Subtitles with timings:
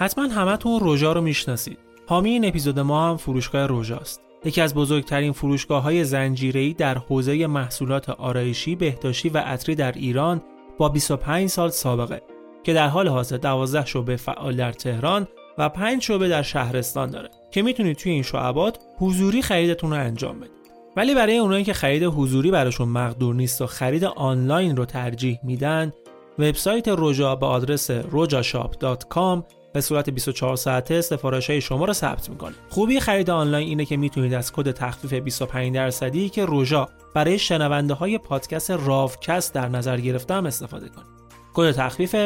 [0.00, 1.78] حتما همتون روژا رو می‌شناسید.
[2.06, 4.20] حامی این اپیزود ما هم فروشگاه روژاست.
[4.44, 10.42] یکی از بزرگترین فروشگاه های زنجیره‌ای در حوزه محصولات آرایشی، بهداشتی و عطری در ایران
[10.78, 12.22] با 25 سال سابقه
[12.64, 17.30] که در حال حاضر 12 شعبه فعال در تهران و 5 شعبه در شهرستان داره
[17.50, 20.52] که می‌تونید توی این شعبات حضوری خریدتون رو انجام بدید.
[20.96, 25.92] ولی برای اونایی که خرید حضوری براشون مقدور نیست و خرید آنلاین رو ترجیح میدن
[26.38, 32.54] وبسایت روجا به آدرس rojashop.com به صورت 24 ساعته سفارش های شما رو ثبت می‌کنه.
[32.68, 37.94] خوبی خرید آنلاین اینه که می‌تونید از کد تخفیف 25 درصدی که روژا برای شنونده
[37.94, 41.06] های پادکست راوکست در نظر گرفتم استفاده کنید.
[41.54, 42.16] کد تخفیف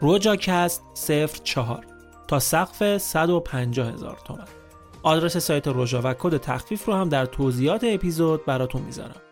[0.00, 0.82] روجاکست
[1.44, 1.86] 04
[2.28, 4.44] تا سقف 150 هزار تومن.
[5.02, 9.23] آدرس سایت روژا و کد تخفیف رو هم در توضیحات اپیزود براتون می‌ذارم.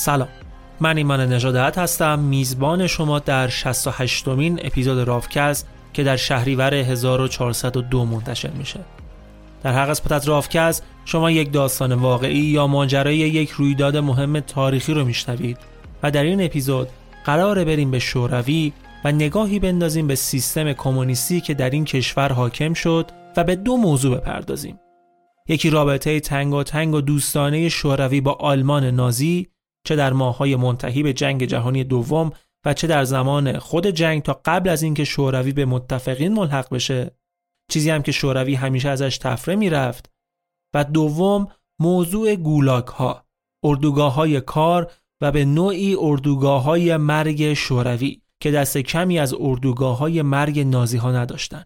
[0.00, 0.28] سلام.
[0.80, 2.18] من ایمان نژادت هستم.
[2.18, 8.80] میزبان شما در 68 مین اپیزود رافکست که در شهریور 1402 منتشر میشه.
[9.62, 14.94] در هر قسمت از رافکست شما یک داستان واقعی یا ماجرای یک رویداد مهم تاریخی
[14.94, 15.58] رو میشنوید
[16.02, 16.88] و در این اپیزود
[17.24, 18.72] قراره بریم به شوروی
[19.04, 23.76] و نگاهی بندازیم به سیستم کمونیستی که در این کشور حاکم شد و به دو
[23.76, 24.80] موضوع بپردازیم.
[25.48, 29.48] یکی رابطه تنگ و تنگ و دوستانه شوروی با آلمان نازی
[29.84, 32.32] چه در ماههای منتهی به جنگ جهانی دوم
[32.66, 37.16] و چه در زمان خود جنگ تا قبل از اینکه شوروی به متفقین ملحق بشه.
[37.70, 40.10] چیزی هم که شوروی همیشه ازش تفره می‌رفت.
[40.74, 41.48] و دوم
[41.80, 43.24] موضوع گولاک ها
[43.64, 49.98] اردوگاه های کار و به نوعی اردوگاه های مرگ شوروی که دست کمی از اردوگاه
[49.98, 51.64] های مرگ نازی ها نداشتن.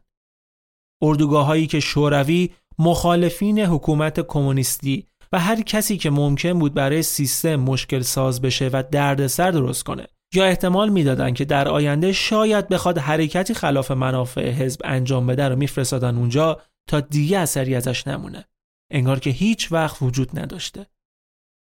[1.02, 7.56] اردوگاه هایی که شوروی مخالفین حکومت کمونیستی و هر کسی که ممکن بود برای سیستم
[7.56, 12.98] مشکل ساز بشه و دردسر درست کنه یا احتمال می‌دادن که در آینده شاید بخواد
[12.98, 18.44] حرکتی خلاف منافع حزب انجام بده رو میفرستادن اونجا تا دیگه اثری ازش نمونه.
[18.92, 20.86] انگار که هیچ وقت وجود نداشته.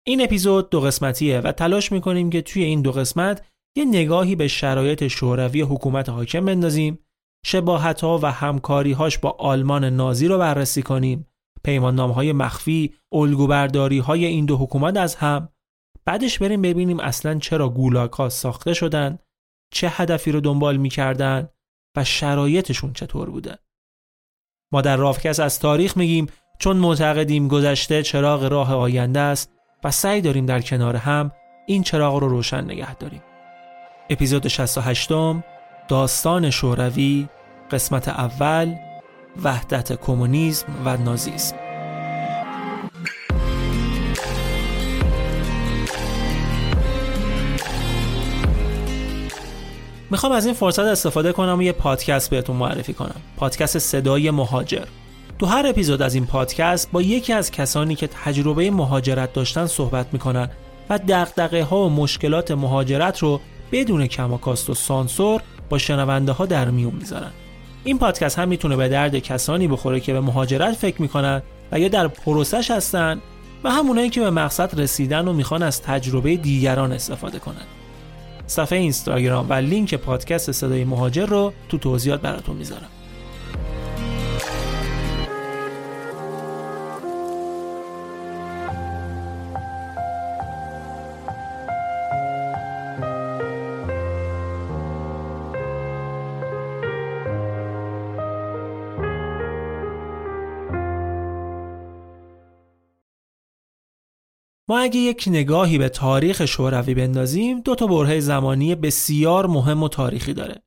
[0.08, 3.46] این اپیزود دو قسمتیه و تلاش می‌کنیم که توی این دو قسمت
[3.78, 7.00] یه نگاهی به شرایط شوروی حکومت حاکم بندازیم
[7.46, 11.28] شباهت ها و همکاری هاش با آلمان نازی رو بررسی کنیم
[11.64, 15.50] پیمان های مخفی الگوبرداری های این دو حکومت از هم.
[16.06, 19.20] بعدش بریم ببینیم اصلا چرا گولاک ها ساخته شدن
[19.74, 21.50] چه هدفی رو دنبال می‌کردن
[21.98, 23.58] و شرایطشون چطور بوده.
[24.72, 26.28] ما در رافکس از تاریخ میگیم
[26.60, 29.52] چون معتقدیم گذشته چراغ راه آینده است
[29.84, 31.32] و سعی داریم در کنار هم
[31.68, 33.24] این چراغ رو روشن نگه داریم.
[34.10, 35.10] اپیزود 68
[35.88, 37.28] داستان شوروی
[37.72, 38.76] قسمت اول
[39.44, 41.56] وحدت کمونیسم و نازیسم.
[50.12, 53.22] می‌خوام از این فرصت استفاده کنم و یه پادکست بهتون معرفی کنم.
[53.38, 54.86] پادکست صدای مهاجر.
[55.40, 60.08] تو هر اپیزود از این پادکست با یکی از کسانی که تجربه مهاجرت داشتن صحبت
[60.14, 60.50] می‌کنن
[60.90, 63.42] و دقدقه ها و مشکلات مهاجرت رو
[63.72, 67.32] بدون کماکاست و سانسور با شنونده ها در میون می‌ذارن.
[67.84, 71.42] این پادکست هم می‌تونه به درد کسانی بخوره که به مهاجرت فکر می‌کنن
[71.72, 73.22] و یا در پروسش هستن
[73.64, 77.66] و همونایی که به مقصد رسیدن و می‌خوان از تجربه دیگران استفاده کنن.
[78.48, 82.90] صفحه اینستاگرام و لینک پادکست صدای مهاجر رو تو توضیحات براتون می‌ذارم.
[104.80, 110.34] اگه یک نگاهی به تاریخ شوروی بندازیم دو تا برهه زمانی بسیار مهم و تاریخی
[110.34, 110.64] داره.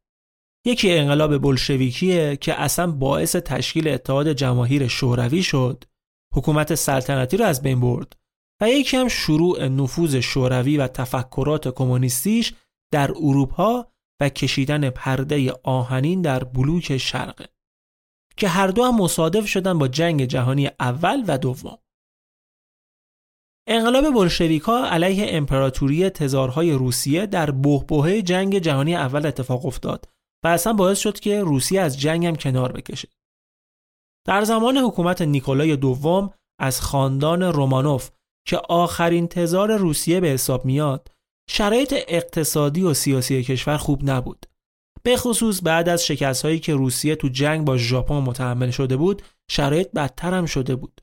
[0.66, 5.84] یکی انقلاب بلشویکیه که اصلا باعث تشکیل اتحاد جماهیر شوروی شد
[6.34, 8.16] حکومت سلطنتی رو از بین برد
[8.62, 12.54] و یکی هم شروع نفوذ شوروی و تفکرات کمونیستیش
[12.92, 13.86] در اروپا
[14.20, 17.48] و کشیدن پرده آهنین در بلوک شرقه
[18.36, 21.78] که هر دو هم مصادف شدن با جنگ جهانی اول و دوم.
[23.68, 30.08] انقلاب بلشویکا علیه امپراتوری تزارهای روسیه در بهبهه جنگ جهانی اول اتفاق افتاد
[30.44, 33.08] و اصلا باعث شد که روسیه از جنگ هم کنار بکشه.
[34.26, 36.30] در زمان حکومت نیکولای دوم
[36.60, 38.10] از خاندان رومانوف
[38.46, 41.10] که آخرین تزار روسیه به حساب میاد
[41.50, 44.46] شرایط اقتصادی و سیاسی کشور خوب نبود.
[45.02, 49.22] به خصوص بعد از شکست هایی که روسیه تو جنگ با ژاپن متحمل شده بود
[49.50, 51.00] شرایط بدتر هم شده بود.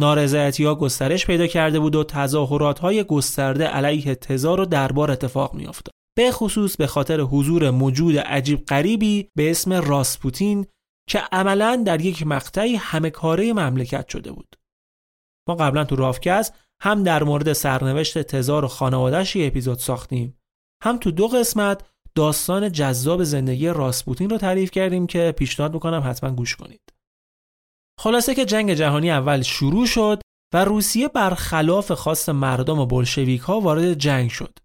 [0.00, 5.54] نارضایتی ها گسترش پیدا کرده بود و تظاهرات های گسترده علیه تزار و دربار اتفاق
[5.54, 5.92] میافتاد.
[6.16, 10.66] به خصوص به خاطر حضور موجود عجیب غریبی به اسم راسپوتین
[11.08, 14.56] که عملا در یک مقطعی همه کاره مملکت شده بود.
[15.48, 16.50] ما قبلا تو رافکز
[16.82, 20.38] هم در مورد سرنوشت تزار و خانوادهش یه اپیزود ساختیم
[20.82, 21.84] هم تو دو قسمت
[22.14, 26.80] داستان جذاب زندگی راسپوتین رو تعریف کردیم که پیشنهاد می‌کنم حتما گوش کنید.
[28.00, 30.20] خلاصه که جنگ جهانی اول شروع شد
[30.54, 34.58] و روسیه برخلاف خواست مردم و بلشویک ها وارد جنگ شد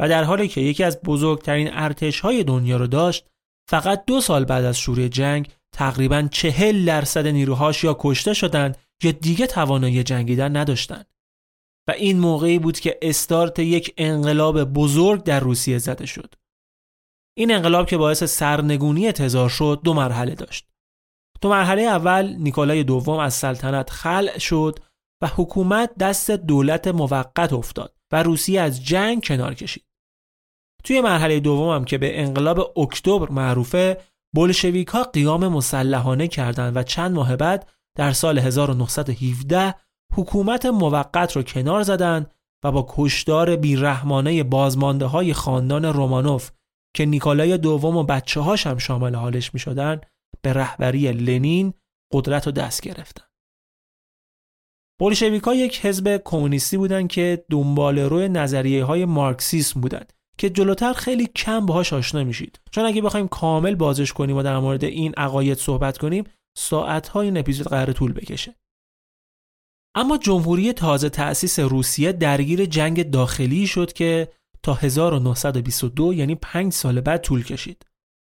[0.00, 3.26] و در حالی که یکی از بزرگترین ارتش های دنیا رو داشت
[3.70, 9.12] فقط دو سال بعد از شروع جنگ تقریبا چهل درصد نیروهاش یا کشته شدند یا
[9.12, 11.06] دیگه توانایی جنگیدن نداشتند.
[11.88, 16.34] و این موقعی بود که استارت یک انقلاب بزرگ در روسیه زده شد.
[17.36, 20.69] این انقلاب که باعث سرنگونی تزار شد دو مرحله داشت.
[21.40, 24.78] تو مرحله اول نیکولای دوم از سلطنت خلع شد
[25.22, 29.84] و حکومت دست دولت موقت افتاد و روسیه از جنگ کنار کشید.
[30.84, 34.00] توی مرحله دوم هم که به انقلاب اکتبر معروفه
[34.36, 39.74] بلشویک ها قیام مسلحانه کردند و چند ماه بعد در سال 1917
[40.14, 42.30] حکومت موقت رو کنار زدند
[42.64, 46.50] و با کشدار بیرحمانه بازمانده های خاندان رومانوف
[46.96, 50.00] که نیکولای دوم و بچه هاش هم شامل حالش می شدن
[50.42, 51.74] به رهبری لنین
[52.12, 53.24] قدرت رو دست گرفتن.
[55.00, 61.26] بولشویکا یک حزب کمونیستی بودند که دنبال روی نظریه های مارکسیسم بودند که جلوتر خیلی
[61.26, 62.60] کم باهاش آشنا میشید.
[62.70, 66.24] چون اگه بخوایم کامل بازش کنیم و در مورد این عقاید صحبت کنیم
[66.56, 68.54] ساعت این اپیزود قرار طول بکشه.
[69.94, 74.32] اما جمهوری تازه تأسیس روسیه درگیر جنگ داخلی شد که
[74.62, 77.86] تا 1922 یعنی 5 سال بعد طول کشید.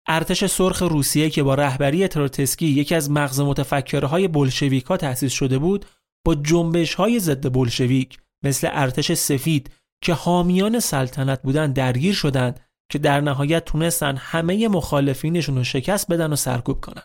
[0.07, 5.87] ارتش سرخ روسیه که با رهبری تروتسکی یکی از مغز متفکرهای بلشویکا تأسیس شده بود
[6.26, 9.71] با جنبش های ضد بلشویک مثل ارتش سفید
[10.02, 16.33] که حامیان سلطنت بودن درگیر شدند که در نهایت تونستن همه مخالفینشون رو شکست بدن
[16.33, 17.02] و سرکوب کنن.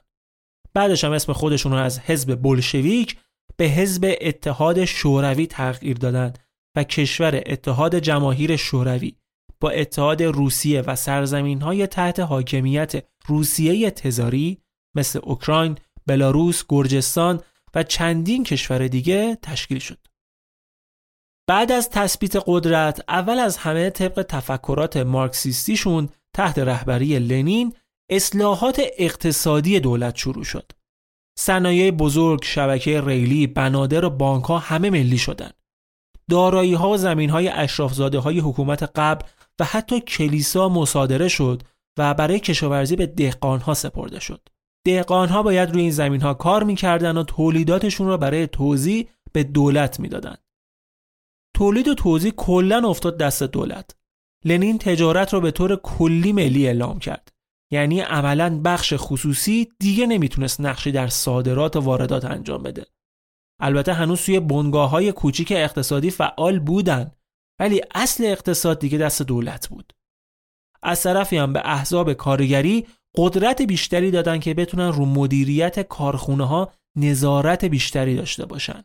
[0.74, 3.18] بعدش هم اسم خودشون رو از حزب بلشویک
[3.58, 6.40] به حزب اتحاد شوروی تغییر دادند
[6.76, 9.16] و کشور اتحاد جماهیر شوروی
[9.60, 12.94] با اتحاد روسیه و سرزمین های تحت حاکمیت
[13.28, 14.62] روسیه تزاری
[14.96, 17.42] مثل اوکراین، بلاروس، گرجستان
[17.76, 20.08] و چندین کشور دیگه تشکیل شد.
[21.48, 27.74] بعد از تثبیت قدرت اول از همه طبق تفکرات مارکسیستیشون تحت رهبری لنین
[28.10, 30.72] اصلاحات اقتصادی دولت شروع شد.
[31.40, 35.54] صنایع بزرگ، شبکه ریلی، بنادر و بانک ها همه ملی شدند.
[36.30, 39.26] دارایی ها و زمین های حکومت قبل
[39.60, 41.64] و حتی کلیسا مصادره شد
[41.98, 44.48] و برای کشاورزی به دهقان ها سپرده شد.
[44.86, 49.44] دهقان ها باید روی این زمین ها کار می‌کردن و تولیداتشون را برای توزیع به
[49.44, 50.44] دولت می‌دادند.
[51.56, 53.96] تولید و توزیع کلا افتاد دست دولت.
[54.46, 57.32] لنین تجارت را به طور کلی ملی اعلام کرد.
[57.72, 62.86] یعنی عملا بخش خصوصی دیگه نمی‌تونست نقشی در صادرات و واردات انجام بده.
[63.60, 67.12] البته هنوز توی بنگاه های کوچیک اقتصادی فعال بودن
[67.60, 69.94] ولی اصل اقتصاد دیگه دست دولت بود.
[70.84, 76.74] از طرفی هم به احزاب کارگری قدرت بیشتری دادن که بتونن رو مدیریت کارخونه ها
[76.96, 78.84] نظارت بیشتری داشته باشن.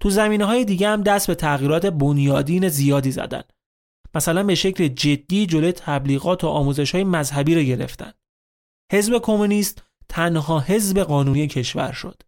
[0.00, 3.42] تو زمینه های دیگه هم دست به تغییرات بنیادین زیادی زدن.
[4.14, 8.12] مثلا به شکل جدی جلوی تبلیغات و آموزش های مذهبی رو گرفتن.
[8.92, 12.22] حزب کمونیست تنها حزب قانونی کشور شد.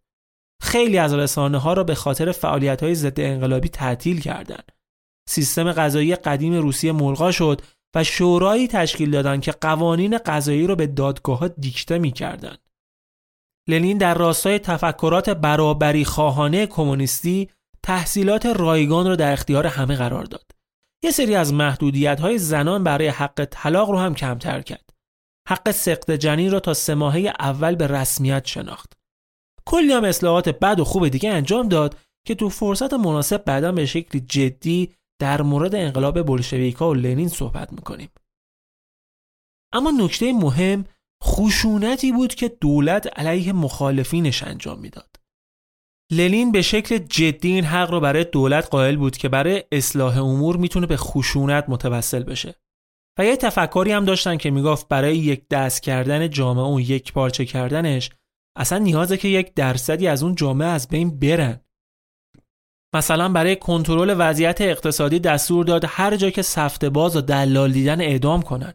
[0.61, 4.71] خیلی از رسانه ها را به خاطر فعالیت های ضد انقلابی تعطیل کردند.
[5.29, 7.61] سیستم غذایی قدیم روسیه ملغا شد
[7.95, 12.55] و شورایی تشکیل دادند که قوانین غذایی را به دادگاه دیکته می کردن.
[13.67, 17.49] لنین در راستای تفکرات برابری خواهانه کمونیستی
[17.83, 20.51] تحصیلات رایگان را در اختیار همه قرار داد.
[21.03, 24.89] یه سری از محدودیت های زنان برای حق طلاق رو هم کمتر کرد.
[25.47, 28.93] حق سقط جنین را تا سه ماهه اول به رسمیت شناخت.
[29.65, 33.85] کلی هم اصلاحات بد و خوب دیگه انجام داد که تو فرصت مناسب بعدا به
[33.85, 38.09] شکل جدی در مورد انقلاب بلشویکا و لنین صحبت می‌کنیم.
[39.73, 40.85] اما نکته مهم
[41.23, 45.15] خشونتی بود که دولت علیه مخالفینش انجام می‌داد.
[46.11, 50.57] لنین به شکل جدی این حق رو برای دولت قائل بود که برای اصلاح امور
[50.57, 52.55] می‌تونه به خشونت متوسل بشه.
[53.19, 57.45] و یه تفکری هم داشتن که می‌گفت برای یک دست کردن جامعه و یک پارچه
[57.45, 58.09] کردنش
[58.57, 61.59] اصلا نیازه که یک درصدی از اون جامعه از بین برن.
[62.95, 68.01] مثلا برای کنترل وضعیت اقتصادی دستور داد هر جا که سفته باز و دلال دیدن
[68.01, 68.73] اعدام کنن.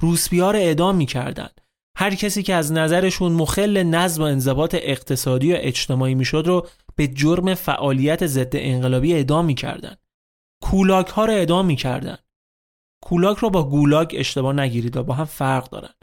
[0.00, 1.48] روسپیار اعدام می‌کردن.
[1.96, 7.08] هر کسی که از نظرشون مخل نظم و انضباط اقتصادی و اجتماعی می‌شد رو به
[7.08, 9.96] جرم فعالیت ضد انقلابی اعدام می‌کردن.
[10.62, 12.18] کولاک ها رو اعدام می‌کردن.
[13.04, 15.94] کولاک رو با گولاک اشتباه نگیرید و با هم فرق دارن.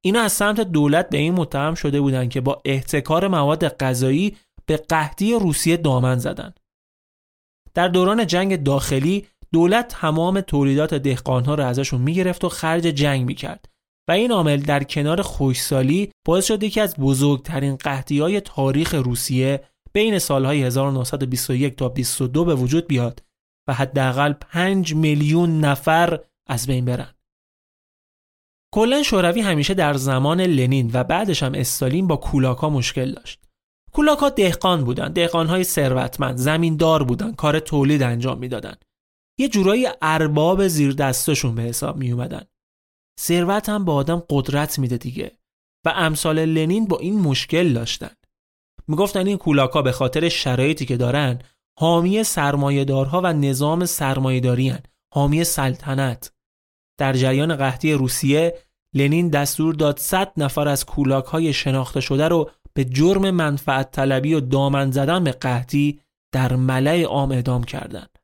[0.00, 4.76] اینا از سمت دولت به این متهم شده بودند که با احتکار مواد غذایی به
[4.76, 6.54] قحطی روسیه دامن زدن.
[7.78, 13.68] در دوران جنگ داخلی دولت تمام تولیدات دهقانها را ازشون می‌گرفت و خرج جنگ می‌کرد
[14.08, 19.64] و این عامل در کنار خوشسالی باعث شد که از بزرگترین قحطی های تاریخ روسیه
[19.92, 23.22] بین سالهای 1921 تا 22 به وجود بیاد
[23.68, 27.14] و حداقل 5 میلیون نفر از بین برن.
[28.74, 33.47] کلا شوروی همیشه در زمان لنین و بعدش هم استالین با کولاکا مشکل داشت.
[33.92, 38.74] کولاکا دهقان بودن، دهقانهای ثروتمند، زمیندار بودن، کار تولید انجام می‌دادن.
[39.38, 42.42] یه جورایی ارباب زیر دستشون به حساب می اومدن.
[43.20, 45.32] ثروت هم به آدم قدرت میده دیگه
[45.86, 48.10] و امثال لنین با این مشکل داشتن.
[48.88, 51.38] می‌گفتن این کولاکا به خاطر شرایطی که دارن
[51.78, 54.74] حامی سرمایهدارها و نظام سرمایهداری
[55.14, 56.32] حامی سلطنت
[56.98, 58.58] در جریان قحطی روسیه
[58.94, 64.34] لنین دستور داد 100 نفر از کولاک های شناخته شده رو به جرم منفعت طلبی
[64.34, 66.00] و دامن زدن به قحطی
[66.34, 68.18] در ملع عام اعدام کردند.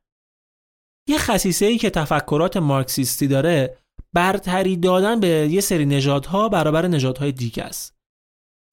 [1.09, 3.77] یه خصیصه ای که تفکرات مارکسیستی داره
[4.13, 7.95] برتری دادن به یه سری نژادها برابر نژادهای دیگه است.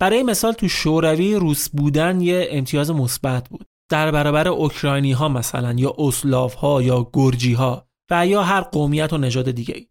[0.00, 3.66] برای مثال تو شوروی روس بودن یه امتیاز مثبت بود.
[3.90, 9.12] در برابر اوکراینی ها مثلا یا اسلاف ها یا گرجی ها و یا هر قومیت
[9.12, 9.86] و نژاد دیگه ای.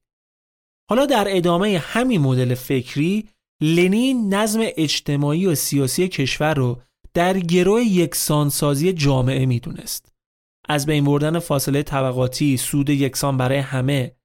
[0.89, 3.29] حالا در ادامه همین مدل فکری
[3.61, 6.81] لنین نظم اجتماعی و سیاسی کشور رو
[7.13, 10.13] در گروه یکسانسازی جامعه می‌دونست.
[10.69, 14.15] از بین بردن فاصله طبقاتی، سود یکسان برای همه،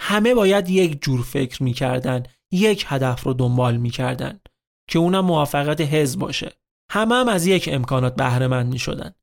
[0.00, 2.22] همه باید یک جور فکر می‌کردن،
[2.52, 4.40] یک هدف رو دنبال می‌کردن
[4.88, 6.52] که اونم موافقت حزب باشه.
[6.90, 9.14] همه هم از یک امکانات بهره مند می‌شدن.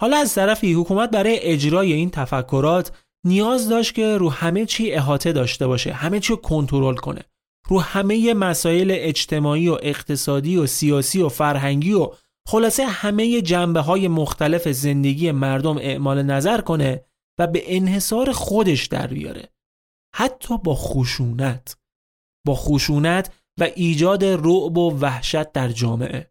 [0.00, 5.32] حالا از طرفی حکومت برای اجرای این تفکرات نیاز داشت که رو همه چی احاطه
[5.32, 7.24] داشته باشه همه چی کنترل کنه
[7.68, 12.10] رو همه مسائل اجتماعی و اقتصادی و سیاسی و فرهنگی و
[12.48, 17.04] خلاصه همه جنبه های مختلف زندگی مردم اعمال نظر کنه
[17.38, 19.48] و به انحصار خودش در بیاره.
[20.14, 21.76] حتی با خشونت.
[22.46, 26.30] با خشونت و ایجاد رعب و وحشت در جامعه.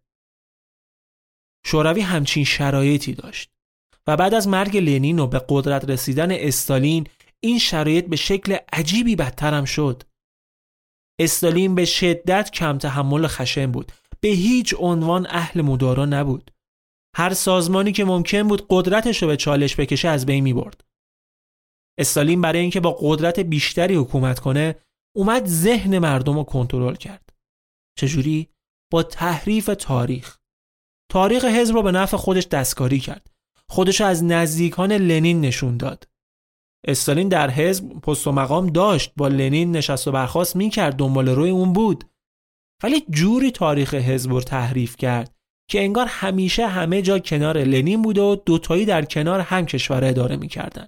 [1.66, 3.52] شوروی همچین شرایطی داشت
[4.08, 7.08] و بعد از مرگ لنین و به قدرت رسیدن استالین
[7.40, 10.04] این شرایط به شکل عجیبی بدتر هم شد.
[11.20, 16.52] استالین به شدت کم تحمل خشم بود به هیچ عنوان اهل مدارا نبود
[17.16, 20.84] هر سازمانی که ممکن بود قدرتش رو به چالش بکشه از بین می برد.
[22.00, 24.76] استالین برای اینکه با قدرت بیشتری حکومت کنه
[25.16, 27.30] اومد ذهن مردم رو کنترل کرد.
[28.00, 28.50] چجوری؟
[28.92, 30.38] با تحریف تاریخ.
[31.12, 33.28] تاریخ حزب رو به نفع خودش دستکاری کرد.
[33.70, 36.08] خودش از نزدیکان لنین نشون داد.
[36.88, 41.50] استالین در حزب پست و مقام داشت با لنین نشست و برخواست می‌کرد دنبال روی
[41.50, 42.04] اون بود.
[42.84, 45.36] ولی جوری تاریخ حزب رو تحریف کرد
[45.70, 50.36] که انگار همیشه همه جا کنار لنین بود و دوتایی در کنار هم کشور اداره
[50.36, 50.88] می‌کردن.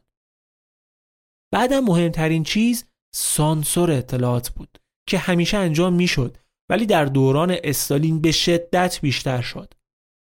[1.54, 2.86] بعدم مهمترین چیز
[3.16, 4.78] سانسور اطلاعات بود
[5.10, 6.38] که همیشه انجام می‌شد
[6.70, 9.74] ولی در دوران استالین به شدت بیشتر شد.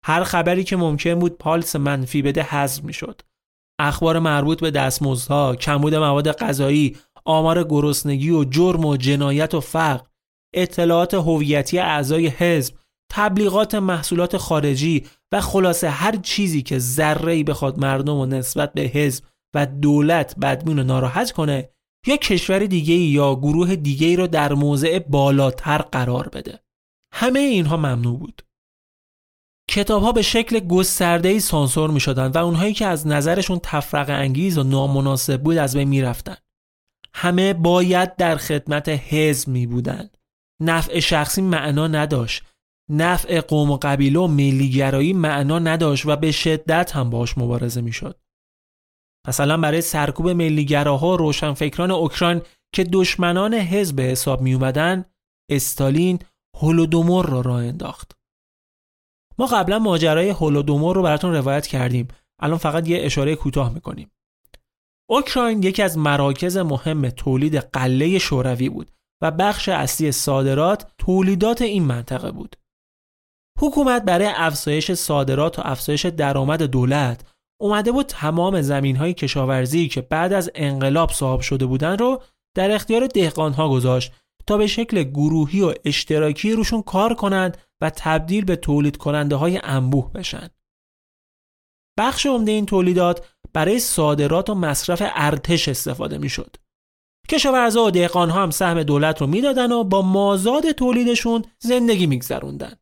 [0.06, 3.22] هر خبری که ممکن بود پالس منفی بده حذف می‌شد.
[3.88, 10.06] اخبار مربوط به دستمزدها کمبود مواد غذایی آمار گرسنگی و جرم و جنایت و فقر
[10.54, 12.76] اطلاعات هویتی اعضای حزب
[13.12, 19.24] تبلیغات محصولات خارجی و خلاصه هر چیزی که ذره بخواد مردم و نسبت به حزب
[19.56, 21.70] و دولت بدبین و ناراحت کنه
[22.08, 26.60] یا کشور دیگه یا گروه دیگه رو در موضع بالاتر قرار بده.
[27.14, 28.42] همه اینها ممنوع بود.
[29.72, 34.10] کتاب ها به شکل گسترده ای سانسور می شدن و اونهایی که از نظرشون تفرق
[34.10, 36.38] انگیز و نامناسب بود از بین می رفتن.
[37.14, 40.10] همه باید در خدمت حزب می بودن.
[40.62, 42.44] نفع شخصی معنا نداشت.
[42.90, 47.94] نفع قوم و قبیله و ملیگرایی معنا نداشت و به شدت هم باش مبارزه می
[47.94, 48.20] شد.
[49.28, 52.42] مثلا برای سرکوب ملیگراها و روشنفکران اوکراین
[52.76, 55.06] که دشمنان حزب حساب می اومدن
[55.52, 56.20] استالین
[56.58, 58.21] هولودومور را راه انداخت.
[59.42, 62.08] ما قبلا ماجرای هولودومور رو براتون روایت کردیم.
[62.42, 64.12] الان فقط یه اشاره کوتاه می‌کنیم.
[65.10, 71.84] اوکراین یکی از مراکز مهم تولید قله شوروی بود و بخش اصلی صادرات تولیدات این
[71.84, 72.56] منطقه بود.
[73.60, 77.26] حکومت برای افزایش صادرات و افزایش درآمد دولت
[77.62, 82.22] اومده بود تمام زمین های کشاورزی که بعد از انقلاب صاحب شده بودن رو
[82.56, 84.14] در اختیار دهقان ها گذاشت
[84.48, 89.60] تا به شکل گروهی و اشتراکی روشون کار کنند و تبدیل به تولید کننده های
[89.64, 90.50] انبوه بشن.
[92.00, 96.56] بخش عمده این تولیدات برای صادرات و مصرف ارتش استفاده می‌شد.
[97.30, 102.76] کشاورزا و دهقانها هم سهم دولت رو می‌دادن و با مازاد تولیدشون زندگی میگذروندن.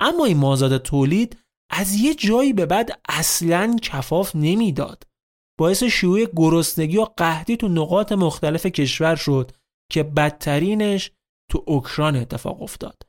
[0.00, 1.38] اما این مازاد تولید
[1.70, 5.06] از یه جایی به بعد اصلا کفاف نمی‌داد.
[5.58, 9.50] باعث شیوع گرسنگی و قحطی تو نقاط مختلف کشور شد
[9.90, 11.10] که بدترینش
[11.50, 13.02] تو اوکراین اتفاق افتاد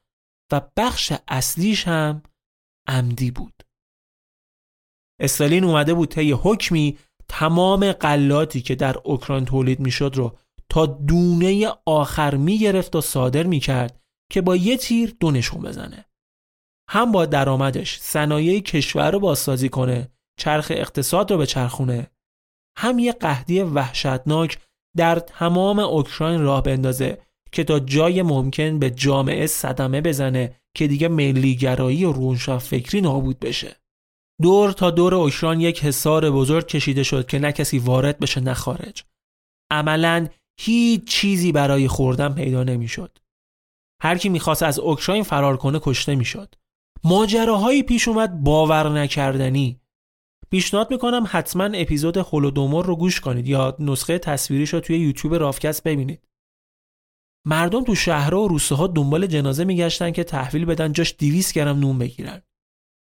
[0.52, 2.24] و بخش اصلیش هم
[2.88, 3.64] عمدی بود.
[5.22, 6.98] استالین اومده بود طی حکمی
[7.30, 10.38] تمام قلاتی که در اوکراین تولید می‌شد رو
[10.70, 16.06] تا دونه آخر می‌گرفت و صادر می‌کرد که با یه تیر دو نشون بزنه.
[16.90, 22.12] هم با درآمدش صنایع کشور رو بازسازی کنه چرخ اقتصاد رو به چرخونه
[22.78, 24.67] هم یه قهدی وحشتناک
[24.98, 27.18] در تمام اوکراین راه بندازه
[27.52, 33.40] که تا جای ممکن به جامعه صدمه بزنه که دیگه ملیگرایی و روشن فکری نابود
[33.40, 33.76] بشه.
[34.42, 38.54] دور تا دور اوکراین یک حصار بزرگ کشیده شد که نه کسی وارد بشه نه
[38.54, 39.04] خارج.
[39.72, 40.28] عملا
[40.60, 43.18] هیچ چیزی برای خوردن پیدا نمی‌شد.
[44.02, 46.56] هر کی می‌خواست از اوکراین فرار کنه کشته می‌شد.
[47.04, 49.82] ماجراهایی پیش اومد باور نکردنی
[50.52, 55.84] پیشنهاد می‌کنم حتما اپیزود هولودومور رو گوش کنید یا نسخه تصویریش رو توی یوتیوب رافکست
[55.84, 56.28] ببینید.
[57.46, 61.80] مردم تو شهرها و روسته ها دنبال جنازه میگشتن که تحویل بدن جاش 200 گرم
[61.80, 62.42] نون بگیرن.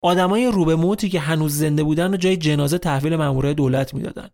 [0.04, 4.30] آدمای رو به موتی که هنوز زنده بودن و جای جنازه تحویل مامورای دولت می‌دادن.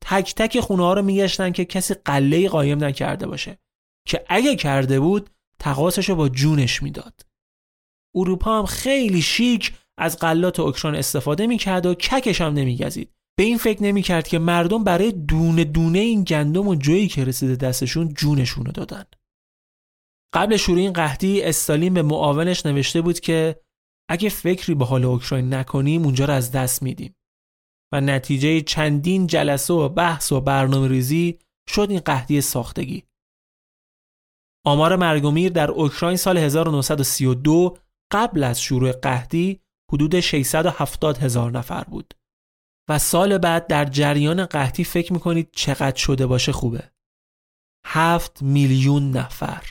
[0.00, 3.58] تک تک خونه ها رو میگشتن که کسی قله قایم نکرده باشه
[4.06, 7.26] که اگه کرده بود تقاسش رو با جونش می‌داد.
[8.14, 13.12] اروپا هم خیلی شیک از قلات اوکراین استفاده می‌کرد و ککش هم نمیگزید.
[13.38, 17.56] به این فکر نمی‌کرد که مردم برای دونه دونه این گندم و جویی که رسیده
[17.56, 19.04] دستشون جونشون رو دادن.
[20.34, 23.60] قبل شروع این قحطی استالین به معاونش نوشته بود که
[24.10, 27.14] اگه فکری به حال اوکراین نکنیم اونجا رو از دست میدیم.
[27.92, 33.04] و نتیجه چندین جلسه و بحث و برنامه ریزی شد این قحطی ساختگی.
[34.66, 37.78] آمار مرگومیر در اوکراین سال 1932
[38.12, 39.60] قبل از شروع قحطی
[39.92, 42.14] حدود 670 هزار نفر بود.
[42.88, 46.90] و سال بعد در جریان قحطی فکر می‌کنید چقدر شده باشه خوبه.
[47.86, 49.70] هفت میلیون نفر.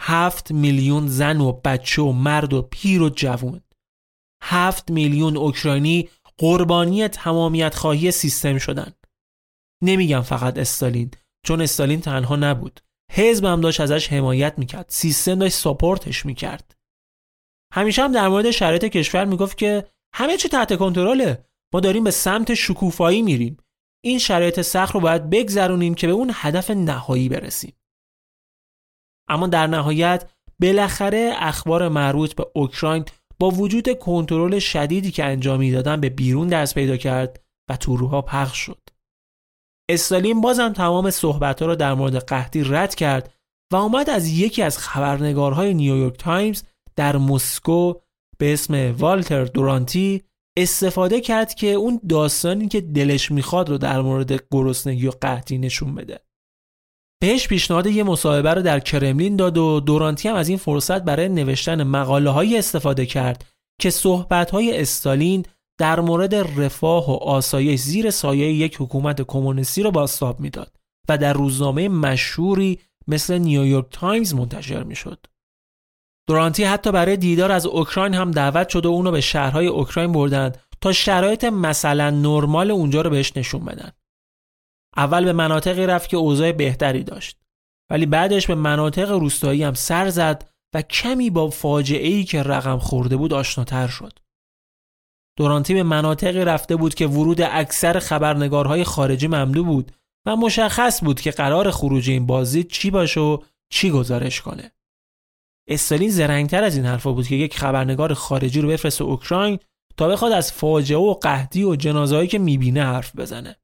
[0.00, 3.60] هفت میلیون زن و بچه و مرد و پیر و جوون.
[4.42, 8.92] هفت میلیون اوکراینی قربانی تمامیت خواهی سیستم شدن.
[9.82, 11.10] نمیگم فقط استالین
[11.46, 12.80] چون استالین تنها نبود.
[13.12, 14.86] حزب هم داشت ازش حمایت می‌کرد.
[14.88, 16.76] سیستم داشت ساپورتش می‌کرد.
[17.72, 21.44] همیشه هم در مورد شرایط کشور می‌گفت که همه چی تحت کنترله.
[21.74, 23.56] ما داریم به سمت شکوفایی میریم.
[24.04, 27.76] این شرایط سخت رو باید بگذرونیم که به اون هدف نهایی برسیم.
[29.28, 30.30] اما در نهایت
[30.60, 33.04] بالاخره اخبار مربوط به اوکراین
[33.38, 38.22] با وجود کنترل شدیدی که انجام می‌دادن به بیرون دست پیدا کرد و تو اروپا
[38.22, 38.80] پخش شد.
[39.90, 43.34] استالین بازم تمام صحبت ها را در مورد قحطی رد کرد
[43.72, 46.62] و اومد از یکی از خبرنگارهای نیویورک تایمز
[46.96, 47.94] در مسکو
[48.38, 50.22] به اسم والتر دورانتی
[50.56, 55.94] استفاده کرد که اون داستانی که دلش می‌خواد رو در مورد گرسنگی و قحطی نشون
[55.94, 56.20] بده.
[57.20, 61.28] بهش پیشنهاد یه مصاحبه رو در کرملین داد و دورانتی هم از این فرصت برای
[61.28, 63.44] نوشتن مقاله هایی استفاده کرد
[63.80, 65.44] که صحبت های استالین
[65.78, 70.76] در مورد رفاه و آسایش زیر سایه یک حکومت کمونیستی رو بازتاب می‌داد
[71.08, 75.26] و در روزنامه مشهوری مثل نیویورک تایمز منتشر می‌شد.
[76.28, 80.58] دورانتی حتی برای دیدار از اوکراین هم دعوت شد و اونو به شهرهای اوکراین بردند
[80.80, 83.92] تا شرایط مثلا نرمال اونجا رو بهش نشون بدن.
[84.96, 87.42] اول به مناطقی رفت که اوضاع بهتری داشت
[87.90, 92.78] ولی بعدش به مناطق روستایی هم سر زد و کمی با فاجعه ای که رقم
[92.78, 94.18] خورده بود آشناتر شد.
[95.38, 99.92] دورانتی به مناطقی رفته بود که ورود اکثر خبرنگارهای خارجی ممنوع بود
[100.26, 103.38] و مشخص بود که قرار خروج این بازی چی باشه و
[103.70, 104.72] چی گزارش کنه.
[105.68, 109.58] استالین زرنگتر از این حرفا بود که یک خبرنگار خارجی رو بفرسته اوکراین
[109.96, 113.56] تا بخواد از فاجعه و قحطی و جنازهایی که می‌بینه حرف بزنه.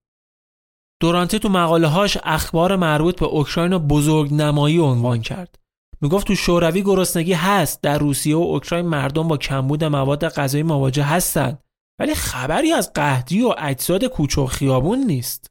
[1.01, 5.59] دورانتی تو مقاله هاش اخبار مربوط به اوکراین رو بزرگ نمایی عنوان کرد.
[6.01, 11.05] می‌گفت تو شوروی گرسنگی هست در روسیه و اوکراین مردم با کمبود مواد غذایی مواجه
[11.05, 11.63] هستند
[12.01, 15.51] ولی خبری از قحطی و اجساد کوچه و خیابون نیست.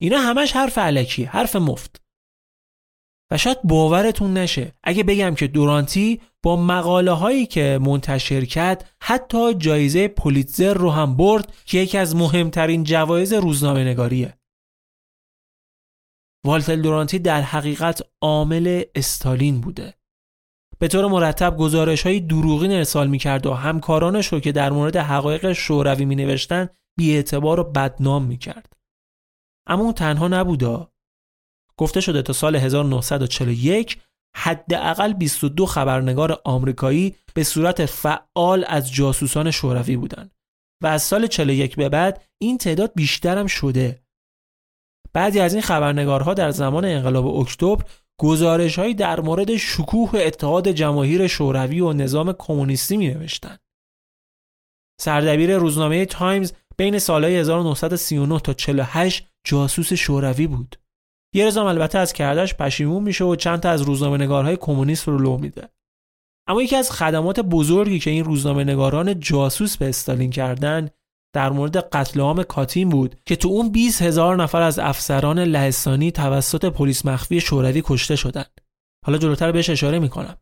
[0.00, 2.05] اینا همش حرف علکی، حرف مفت.
[3.30, 9.54] و شاید باورتون نشه اگه بگم که دورانتی با مقاله هایی که منتشر کرد حتی
[9.54, 14.38] جایزه پولیتزر رو هم برد که یکی از مهمترین جوایز روزنامه نگاریه.
[16.44, 19.94] والتر دورانتی در حقیقت عامل استالین بوده.
[20.78, 24.96] به طور مرتب گزارش های دروغین ارسال می کرد و همکارانش رو که در مورد
[24.96, 28.72] حقایق شوروی می نوشتن بی اعتبار و بدنام می کرد.
[29.66, 30.86] اما اون تنها نبوده
[31.78, 33.98] گفته شده تا سال 1941
[34.36, 40.34] حداقل 22 خبرنگار آمریکایی به صورت فعال از جاسوسان شوروی بودند
[40.82, 44.02] و از سال 41 به بعد این تعداد بیشتر هم شده.
[45.12, 47.84] بعضی از این خبرنگارها در زمان انقلاب اکتبر
[48.20, 53.58] گزارشهایی در مورد شکوه اتحاد جماهیر شوروی و نظام کمونیستی می نوشتن.
[55.00, 60.76] سردبیر روزنامه تایمز بین سالهای 1939 تا 48 جاسوس شوروی بود.
[61.36, 65.38] که البته از کرده‌ش پشیمون میشه و چند تا از روزنامه نگارهای کمونیست رو لو
[65.38, 65.68] میده
[66.48, 70.90] اما یکی از خدمات بزرگی که این روزنامه نگاران جاسوس به استالین کردن
[71.34, 76.10] در مورد قتل عام کاتین بود که تو اون 20 هزار نفر از افسران لهستانی
[76.10, 78.60] توسط پلیس مخفی شوروی کشته شدند.
[79.06, 80.36] حالا جلوتر بهش اشاره می‌کنم.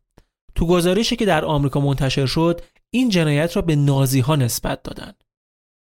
[0.55, 5.25] تو گزارشی که در آمریکا منتشر شد این جنایت را به نازی ها نسبت دادند.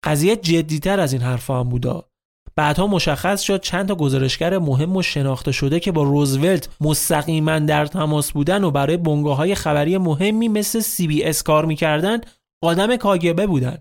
[0.05, 2.12] قضیه جدیتر از این حرفا هم بودا
[2.57, 7.87] بعدها مشخص شد چند تا گزارشگر مهم و شناخته شده که با روزولت مستقیما در
[7.87, 12.21] تماس بودن و برای بنگاه های خبری مهمی مثل سی بی اس کار می‌کردن
[12.63, 13.79] آدم کاگبه بودن.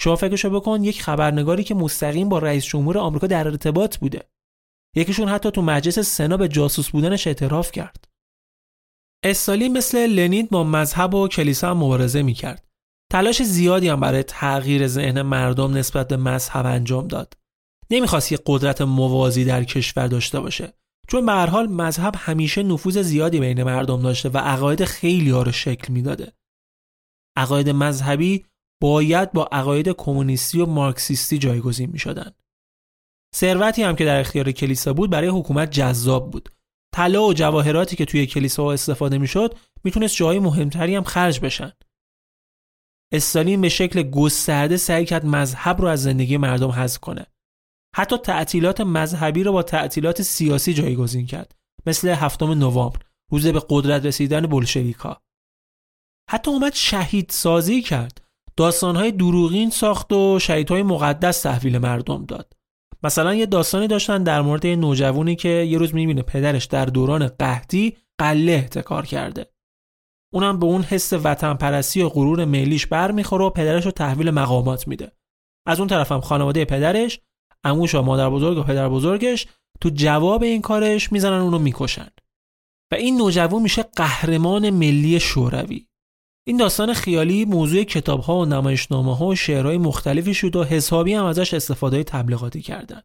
[0.00, 4.28] شما فکرشو بکن یک خبرنگاری که مستقیم با رئیس جمهور آمریکا در ارتباط بوده.
[4.96, 8.04] یکیشون حتی تو مجلس سنا به جاسوس بودنش اعتراف کرد.
[9.24, 12.66] استالین مثل لنین با مذهب و کلیسا هم مبارزه می‌کرد.
[13.12, 17.34] تلاش زیادی هم برای تغییر ذهن مردم نسبت به مذهب انجام داد.
[17.90, 20.72] نمی‌خواست یه قدرت موازی در کشور داشته باشه.
[21.08, 25.42] چون به هر حال مذهب همیشه نفوذ زیادی بین مردم داشته و عقاید خیلی ها
[25.42, 26.32] رو شکل می‌داده.
[27.36, 28.46] عقاید مذهبی
[28.82, 32.32] باید با عقاید کمونیستی و مارکسیستی جایگزین می‌شدن.
[33.36, 36.48] ثروتی هم که در اختیار کلیسا بود برای حکومت جذاب بود.
[36.94, 41.72] طلا و جواهراتی که توی کلیسا استفاده می‌شد می‌تونست جای مهمتری هم خرج بشن.
[43.12, 47.26] استالین به شکل گسترده سعی کرد مذهب رو از زندگی مردم حذف کنه.
[47.96, 51.54] حتی تعطیلات مذهبی رو با تعطیلات سیاسی جایگزین کرد.
[51.86, 52.98] مثل هفتم نوامبر
[53.32, 55.20] روز به قدرت رسیدن بلشویکا
[56.30, 58.20] حتی اومد شهید سازی کرد.
[58.56, 62.52] داستانهای دروغین ساخت و شهیدهای مقدس تحویل مردم داد.
[63.02, 67.28] مثلا یه داستانی داشتن در مورد یه نوجوانی که یه روز می‌بینه پدرش در دوران
[67.28, 69.52] قحطی قله احتکار کرده.
[70.32, 74.88] اونم به اون حس وطن پرستی و غرور ملیش برمیخوره و پدرش رو تحویل مقامات
[74.88, 75.12] میده.
[75.66, 77.20] از اون طرفم خانواده پدرش
[77.64, 79.46] اموش و مادر بزرگ و پدر بزرگش
[79.80, 82.08] تو جواب این کارش می‌زنن اونو می‌کشن
[82.92, 85.86] و این نوجوان میشه قهرمان ملی شوروی
[86.46, 91.14] این داستان خیالی موضوع کتاب ها و نمایشنامه ها و شعرهای مختلفی شد و حسابی
[91.14, 93.02] هم ازش استفاده تبلیغاتی کردن.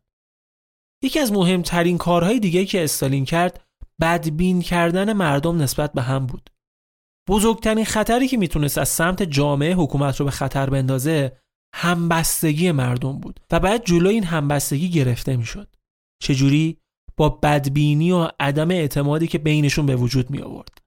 [1.04, 3.66] یکی از مهمترین کارهای دیگه که استالین کرد
[4.02, 6.50] بدبین کردن مردم نسبت به هم بود.
[7.30, 11.38] بزرگترین خطری که می‌تونست از سمت جامعه حکومت رو به خطر بندازه
[11.78, 15.76] همبستگی مردم بود و بعد جلو این همبستگی گرفته می‌شد.
[16.24, 16.78] چجوری؟
[17.18, 20.82] با بدبینی و عدم اعتمادی که بینشون به وجود می آورد.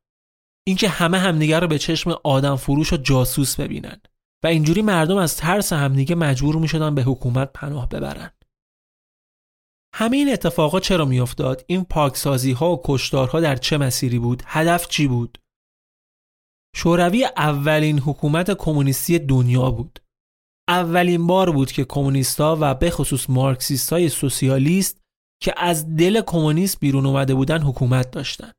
[0.66, 4.00] اینکه همه همدیگر رو به چشم آدم فروش و جاسوس ببینن
[4.44, 8.30] و اینجوری مردم از ترس همدیگه مجبور می شدن به حکومت پناه ببرن.
[9.94, 14.88] همه این اتفاقات چرا میافتاد؟ این پاکسازی ها و کشتارها در چه مسیری بود؟ هدف
[14.88, 15.38] چی بود؟
[16.76, 19.98] شوروی اولین حکومت کمونیستی دنیا بود.
[20.68, 25.00] اولین بار بود که کمونیستا و به خصوص مارکسیست های سوسیالیست
[25.42, 28.52] که از دل کمونیست بیرون اومده بودن حکومت داشتن.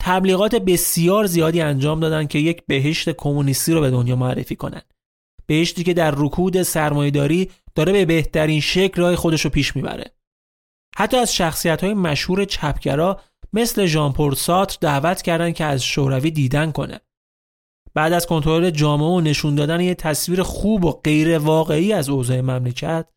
[0.00, 4.94] تبلیغات بسیار زیادی انجام دادن که یک بهشت کمونیستی رو به دنیا معرفی کنند.
[5.46, 10.10] بهشتی که در رکود سرمایهداری داره به بهترین شکل راه خودش رو پیش می‌بره.
[10.96, 13.20] حتی از شخصیت های مشهور چپگرا
[13.52, 17.00] مثل ژان پل ساتر دعوت کردند که از شوروی دیدن کنه.
[17.94, 22.40] بعد از کنترل جامعه و نشون دادن یه تصویر خوب و غیر واقعی از اوضاع
[22.40, 23.08] مملکت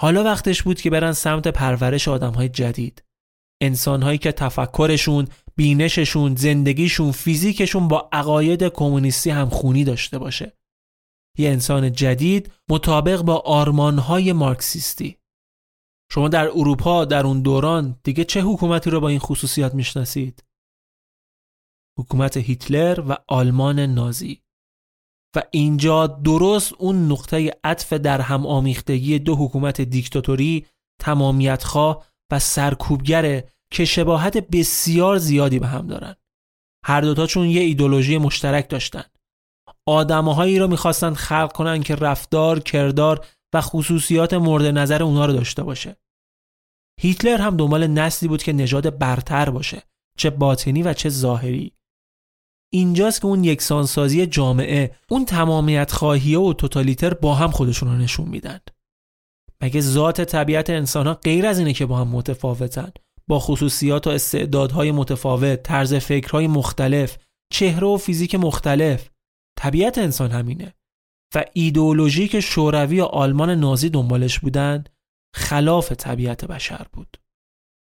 [0.00, 3.02] حالا وقتش بود که برن سمت پرورش آدم های جدید.
[3.62, 10.52] انسان هایی که تفکرشون بینششون زندگیشون فیزیکشون با عقاید کمونیستی همخونی داشته باشه.
[11.38, 15.16] یه انسان جدید مطابق با آرمانهای مارکسیستی.
[16.12, 20.42] شما در اروپا در اون دوران دیگه چه حکومتی رو با این خصوصیات می‌شناسید؟
[21.98, 24.42] حکومت هیتلر و آلمان نازی.
[25.36, 30.66] و اینجا درست اون نقطه عطف در هم آمیختگی دو حکومت دیکتاتوری
[31.00, 36.16] تمامیتخواه و سرکوبگره که شباهت بسیار زیادی به هم دارن.
[36.84, 39.04] هر دوتاشون یه ایدولوژی مشترک داشتن.
[39.88, 45.62] آدمهایی رو می‌خواستن خلق کنن که رفتار، کردار و خصوصیات مورد نظر اونا رو داشته
[45.62, 45.96] باشه.
[47.00, 49.82] هیتلر هم دنبال نسلی بود که نژاد برتر باشه
[50.18, 51.75] چه باطنی و چه ظاهری.
[52.72, 58.28] اینجاست که اون یکسانسازی جامعه اون تمامیت خواهی و توتالیتر با هم خودشون رو نشون
[58.28, 58.60] میدن.
[59.60, 62.92] مگه ذات طبیعت انسان ها غیر از اینه که با هم متفاوتن؟
[63.28, 67.18] با خصوصیات و استعدادهای متفاوت طرز فکرهای مختلف
[67.52, 69.10] چهره و فیزیک مختلف.
[69.58, 70.74] طبیعت انسان همینه.
[71.34, 74.84] و ایدئولوژی که شوروی و آلمان نازی دنبالش بودن
[75.34, 77.16] خلاف طبیعت بشر بود.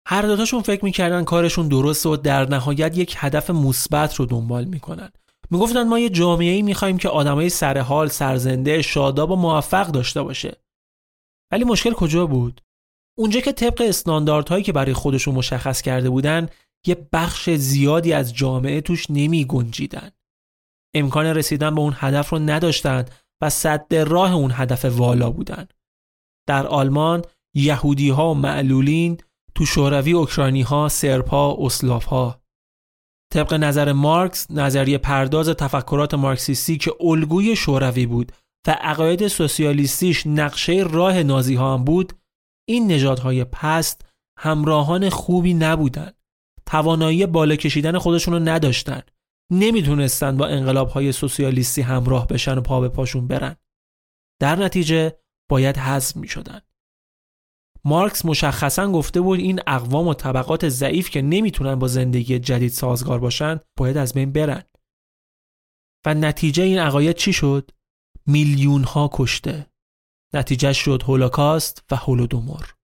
[0.10, 5.10] هر دوتاشون فکر می‌کردن کارشون درست و در نهایت یک هدف مثبت رو دنبال می‌کنن
[5.52, 10.58] می‌گفتن ما یه جامعه ای می‌خوایم که آدمای سرحال، سرزنده، شاداب و موفق داشته باشه.
[11.52, 12.62] ولی مشکل کجا بود؟
[13.17, 16.50] اونجا که طبق استانداردهایی که برای خودشون مشخص کرده بودن
[16.86, 20.12] یه بخش زیادی از جامعه توش نمی گنجیدن.
[20.96, 23.06] امکان رسیدن به اون هدف رو نداشتن
[23.41, 25.67] و صد راه اون هدف والا بودن.
[26.48, 27.22] در آلمان
[27.56, 29.17] یهودی ها و معلولین
[29.58, 32.41] تو شوروی اوکراینی ها، سرپ ها، اسلاف ها.
[33.34, 38.32] طبق نظر مارکس، نظریه پرداز تفکرات مارکسیستی که الگوی شوروی بود
[38.67, 42.13] و عقاید سوسیالیستیش نقشه راه نازی ها هم بود،
[42.70, 44.06] این نژادهای پست
[44.39, 46.15] همراهان خوبی نبودند.
[46.65, 49.02] توانایی بالا کشیدن خودشون رو نداشتن.
[49.52, 53.56] نمی‌تونستن با انقلاب های سوسیالیستی همراه بشن و پا به پاشون برن.
[54.41, 56.62] در نتیجه باید حذف می شدن.
[57.88, 63.19] مارکس مشخصا گفته بود این اقوام و طبقات ضعیف که نمی‌تونن با زندگی جدید سازگار
[63.19, 64.63] باشن باید از بین برن.
[66.06, 67.71] و نتیجه این عقاید چی شد؟
[68.26, 69.65] میلیون ها کشته.
[70.34, 72.77] نتیجه شد هولوکاست و هولودومور.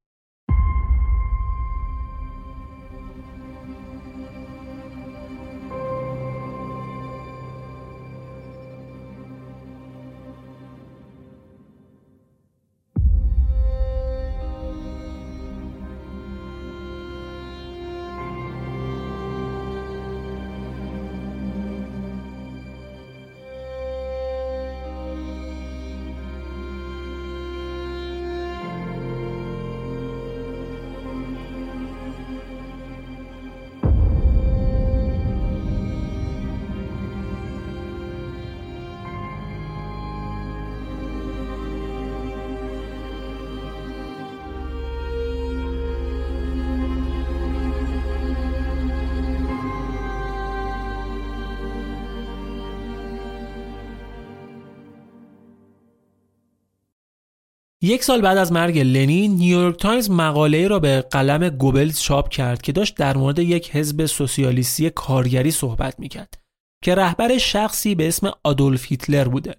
[57.86, 62.62] یک سال بعد از مرگ لنین نیویورک تایمز مقاله‌ای را به قلم گوبلز چاپ کرد
[62.62, 66.42] که داشت در مورد یک حزب سوسیالیستی کارگری صحبت می‌کرد
[66.84, 69.56] که رهبرش شخصی به اسم آدولف هیتلر بوده.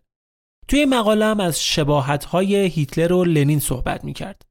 [0.69, 4.43] توی مقاله هم از شباهت‌های هیتلر و لنین صحبت می‌کرد.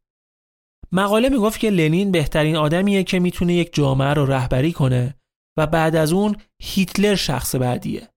[0.92, 5.16] مقاله می‌گفت که لنین بهترین آدمیه که می‌تونه یک جامعه رو رهبری کنه
[5.58, 8.10] و بعد از اون هیتلر شخص بعدیه.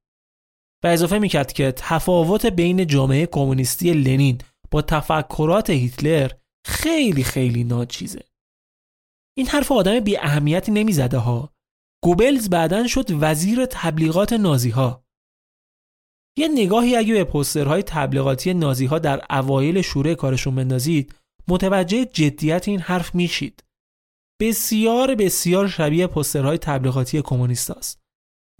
[0.85, 4.39] و اضافه می‌کرد که تفاوت بین جامعه کمونیستی لنین
[4.71, 6.31] با تفکرات هیتلر
[6.67, 8.25] خیلی خیلی ناچیزه.
[9.39, 11.53] این حرف آدم بی اهمیتی نمی‌زده ها.
[12.05, 15.05] گوبلز بعدا شد وزیر تبلیغات نازی ها.
[16.39, 21.15] یه نگاهی اگه به پوسترهای تبلیغاتی نازی ها در اوایل شوره کارشون بندازید
[21.49, 23.65] متوجه جدیت این حرف میشید.
[24.41, 28.06] بسیار بسیار شبیه پوسترهای تبلیغاتی کمونیست است.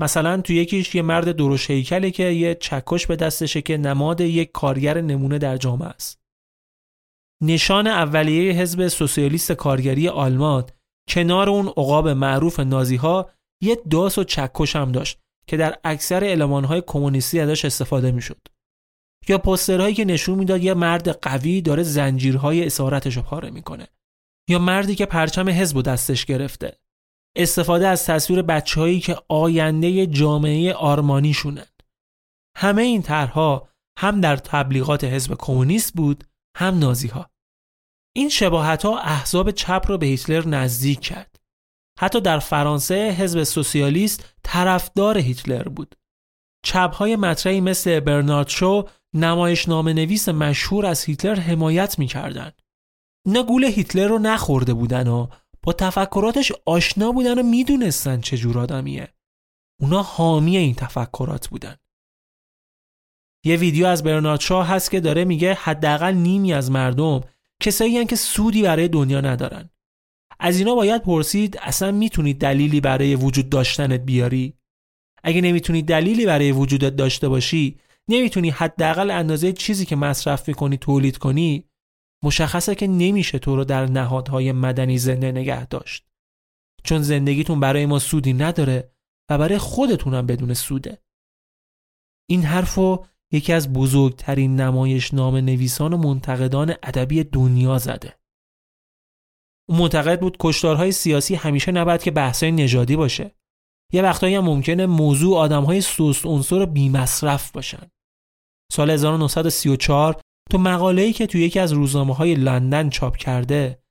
[0.01, 4.53] مثلا تو یکیش یه مرد درش هیکله که یه چکش به دستشه که نماد یک
[4.53, 6.21] کارگر نمونه در جامعه است.
[7.43, 10.65] نشان اولیه حزب سوسیالیست کارگری آلمان
[11.09, 13.31] کنار اون عقاب معروف نازی ها
[13.63, 18.41] یه داس و چکش هم داشت که در اکثر المانهای کمونیستی ازش استفاده می‌شد.
[19.29, 23.87] یا پوسترهایی که نشون می‌داد یه مرد قوی داره زنجیرهای اسارتش رو پاره می‌کنه.
[24.49, 26.79] یا مردی که پرچم حزب دستش گرفته.
[27.37, 31.67] استفاده از تصویر بچههایی که آینده جامعه آرمانیشونن.
[32.57, 33.69] همه این طرحها
[33.99, 36.25] هم در تبلیغات حزب کمونیست بود
[36.57, 37.31] هم نازی ها.
[38.17, 41.37] این شباهت ها احزاب چپ را به هیتلر نزدیک کرد.
[41.99, 45.95] حتی در فرانسه حزب سوسیالیست طرفدار هیتلر بود.
[46.65, 52.63] چپ های مطرحی مثل برنارد شو نمایش نام نویس مشهور از هیتلر حمایت می‌کردند.
[53.27, 55.27] اینا گول هیتلر رو نخورده بودن و
[55.67, 59.09] با تفکراتش آشنا بودن و می‌دونستن چه جور آدمیه.
[59.81, 61.77] اونا حامی این تفکرات بودن.
[63.45, 67.21] یه ویدیو از برنارد شاه هست که داره میگه حداقل نیمی از مردم
[67.61, 69.71] کسایی که سودی برای دنیا ندارن.
[70.41, 74.59] از اینا باید پرسید اصلا می‌تونی دلیلی برای وجود داشتنت بیاری؟
[75.25, 81.19] اگه نمی‌تونی دلیلی برای وجودت داشته باشی نمی‌تونی حداقل اندازه چیزی که مصرف می‌کنی تولید
[81.19, 81.65] کنی
[82.25, 86.07] مشخصه که نمیشه تو رو در نهادهای مدنی زنده نگه داشت.
[86.85, 88.93] چون زندگیتون برای ما سودی نداره
[89.31, 91.03] و برای خودتونم بدون سوده.
[92.29, 98.19] این حرفو یکی از بزرگترین نمایش نام نویسان و منتقدان ادبی دنیا زده.
[99.69, 103.35] اون معتقد بود کشتارهای سیاسی همیشه نباید که بحثای نژادی باشه.
[103.93, 107.91] یه وقتایی هم ممکنه موضوع آدمهای سوست عنصر بیمصرف باشن.
[108.73, 113.83] سال 1934 تو مقاله‌ای که تو یکی از روزنامه های لندن چاپ کرده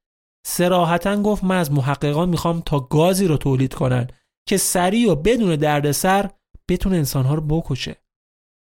[0.48, 4.08] سراحتا گفت من از محققان می‌خوام تا گازی رو تولید کنن
[4.48, 6.30] که سریع و بدون دردسر
[6.70, 7.96] بتونه انسانها رو بکشه.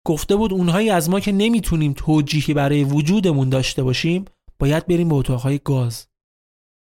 [0.07, 4.25] گفته بود اونهایی از ما که نمی‌تونیم توجیهی برای وجودمون داشته باشیم
[4.59, 6.09] باید بریم به اتاقهای گاز.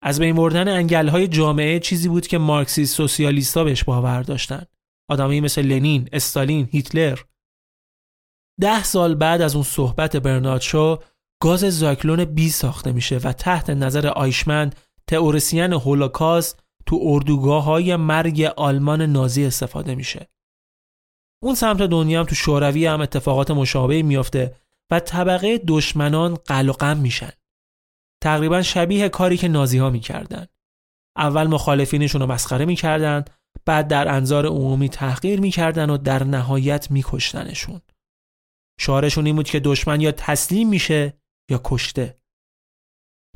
[0.03, 4.65] از بین بردن انگلهای جامعه چیزی بود که مارکسیست سوسیالیستا بهش باور داشتن.
[5.11, 7.19] آدمایی مثل لنین، استالین، هیتلر
[8.61, 10.99] ده سال بعد از اون صحبت برنارد شو
[11.43, 14.71] گاز زاکلون بی ساخته میشه و تحت نظر آیشمن
[15.07, 20.29] تئوریسین هولوکاست تو اردوگاه های مرگ آلمان نازی استفاده میشه.
[21.43, 24.55] اون سمت دنیا هم تو شوروی هم اتفاقات مشابهی میافته
[24.91, 27.33] و طبقه دشمنان قل میشن.
[28.23, 30.47] تقریبا شبیه کاری که نازی ها می‌کردن.
[31.17, 33.25] اول مخالفینشون رو مسخره می‌کردن
[33.67, 37.81] بعد در انظار عمومی تحقیر می‌کردن و در نهایت میکشتنشون.
[38.81, 42.21] شعارشون این بود که دشمن یا تسلیم میشه یا کشته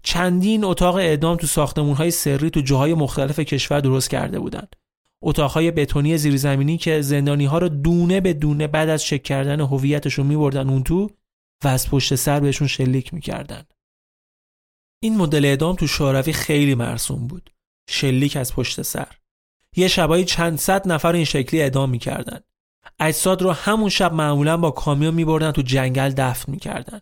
[0.02, 4.76] چندین اتاق اعدام تو ساختمون های سری تو جاهای مختلف کشور درست کرده بودند.
[5.22, 10.26] اتاقهای بتونی زیرزمینی که زندانی ها رو دونه به دونه بعد از چک کردن هویتشون
[10.26, 11.10] میبردن اون تو
[11.64, 13.64] و از پشت سر بهشون شلیک می‌کردن.
[15.02, 17.50] این مدل اعدام تو شوروی خیلی مرسوم بود.
[17.88, 19.16] شلیک از پشت سر.
[19.76, 22.40] یه شبایی چند صد نفر این شکلی اعدام می‌کردن.
[23.00, 27.00] اجساد رو همون شب معمولا با کامیون میبردن تو جنگل دفن می‌کردن.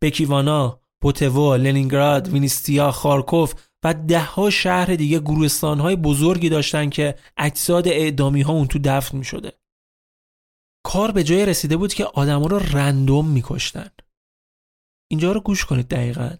[0.00, 7.88] بکیوانا، بوتوو، لنینگراد، وینیستیا، خارکوف و دهها شهر دیگه گروستان های بزرگی داشتن که اجساد
[7.88, 9.52] اعدامی ها اون تو دفن می شده.
[10.86, 13.90] کار به جای رسیده بود که آدما رو رندوم میکشتن.
[15.10, 16.30] اینجا رو گوش کنید دقیقا.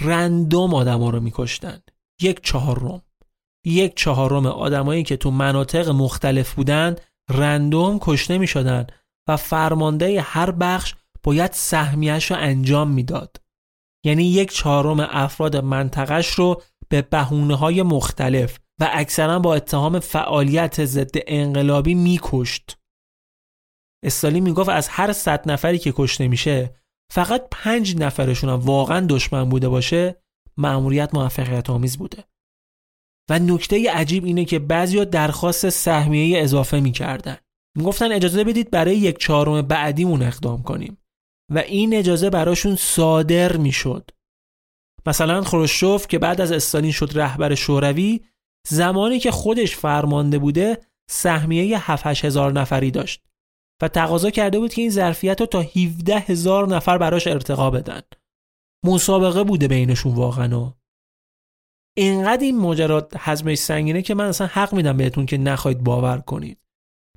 [0.00, 1.82] رندوم آدما رو میکشتن.
[2.20, 3.02] یک چهارم.
[3.64, 6.96] یک چهارم آدمایی که تو مناطق مختلف بودن
[7.30, 8.86] رندوم کشته می شدن
[9.28, 13.36] و فرمانده هر بخش باید سهمیش رو انجام می‌داد.
[14.04, 20.84] یعنی یک چهارم افراد منطقش رو به بهونه های مختلف و اکثرا با اتهام فعالیت
[20.84, 22.78] ضد انقلابی میکشت.
[24.04, 26.76] استالین می‌گفت از هر صد نفری که کشته میشه
[27.12, 30.22] فقط پنج نفرشون واقعا دشمن بوده باشه
[30.56, 32.24] مأموریت موفقیت آمیز بوده.
[33.32, 37.36] و نکته عجیب اینه که بعضیا درخواست سهمیه اضافه می‌کردن.
[37.76, 40.98] می‌گفتن اجازه بدید برای یک چهارم بعدیمون اقدام کنیم.
[41.50, 44.10] و این اجازه براشون صادر می‌شد.
[45.06, 48.20] مثلا خروشوف که بعد از استالین شد رهبر شوروی
[48.68, 50.78] زمانی که خودش فرمانده بوده
[51.10, 53.24] سهمیه 7 هزار نفری داشت.
[53.82, 58.02] و تقاضا کرده بود که این ظرفیت رو تا 17 هزار نفر براش ارتقا بدن.
[58.84, 60.72] مسابقه بوده بینشون واقعا.
[61.96, 66.58] اینقدر این ماجرات حزمش سنگینه که من اصلا حق میدم بهتون که نخواهید باور کنید.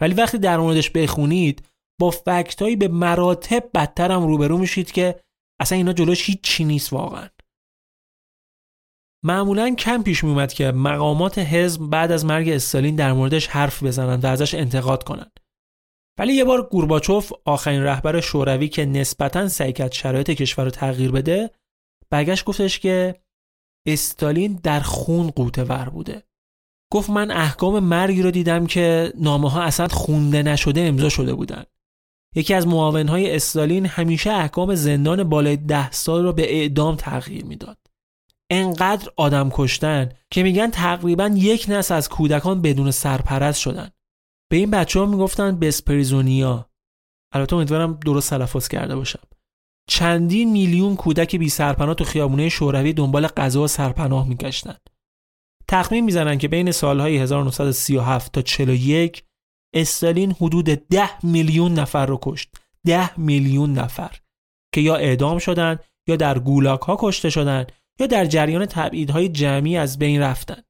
[0.01, 1.67] ولی وقتی در موردش بخونید
[1.99, 5.19] با فکتایی به مراتب بدتر هم روبرو میشید که
[5.59, 7.29] اصلا اینا جلوش هیچ نیست واقعا.
[9.23, 14.23] معمولا کم پیش میومد که مقامات حزب بعد از مرگ استالین در موردش حرف بزنند
[14.23, 15.39] و ازش انتقاد کنند.
[16.19, 21.11] ولی یه بار گورباچوف آخرین رهبر شوروی که نسبتا سعی کرد شرایط کشور رو تغییر
[21.11, 21.51] بده
[22.09, 23.15] برگشت گفتش که
[23.85, 26.23] استالین در خون قوته ور بوده.
[26.91, 31.63] گفت من احکام مرگی رو دیدم که نامه ها اصلا خونده نشده امضا شده بودن.
[32.35, 37.77] یکی از معاونهای استالین همیشه احکام زندان بالای ده سال رو به اعدام تغییر می‌داد.
[38.49, 43.89] انقدر آدم کشتن که میگن تقریبا یک نسل از کودکان بدون سرپرست شدن.
[44.49, 46.69] به این بچه ها می‌گفتن بسپریزونیا
[47.31, 49.19] البته امیدوارم درست تلفظ کرده باشم.
[49.87, 54.75] چندین میلیون کودک بی سرپناه تو خیابونه شوروی دنبال غذا و سرپناه میگشتن.
[55.67, 59.23] تخمین می‌زنن که بین سالهای 1937 تا 41
[59.73, 62.55] استالین حدود 10 میلیون نفر رو کشت.
[62.85, 64.19] 10 میلیون نفر
[64.73, 67.65] که یا اعدام شدن یا در گولاک ها کشته شدن
[67.99, 70.61] یا در جریان تبعیدهای جمعی از بین رفتن.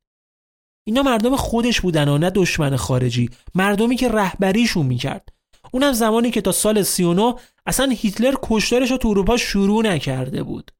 [0.88, 3.30] اینا مردم خودش بودن و نه دشمن خارجی.
[3.56, 5.35] مردمی که رهبریشون می‌کرد.
[5.76, 10.72] اونم زمانی که تا سال 39 اصلا هیتلر کشتارش رو تو اروپا شروع نکرده بود.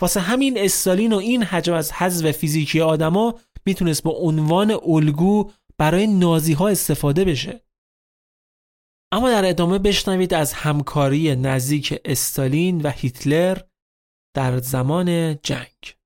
[0.00, 3.34] واسه همین استالین و این حجم از حذف فیزیکی آدما
[3.66, 7.64] می‌تونست با عنوان الگو برای نازی ها استفاده بشه.
[9.12, 13.58] اما در ادامه بشنوید از همکاری نزدیک استالین و هیتلر
[14.36, 15.99] در زمان جنگ.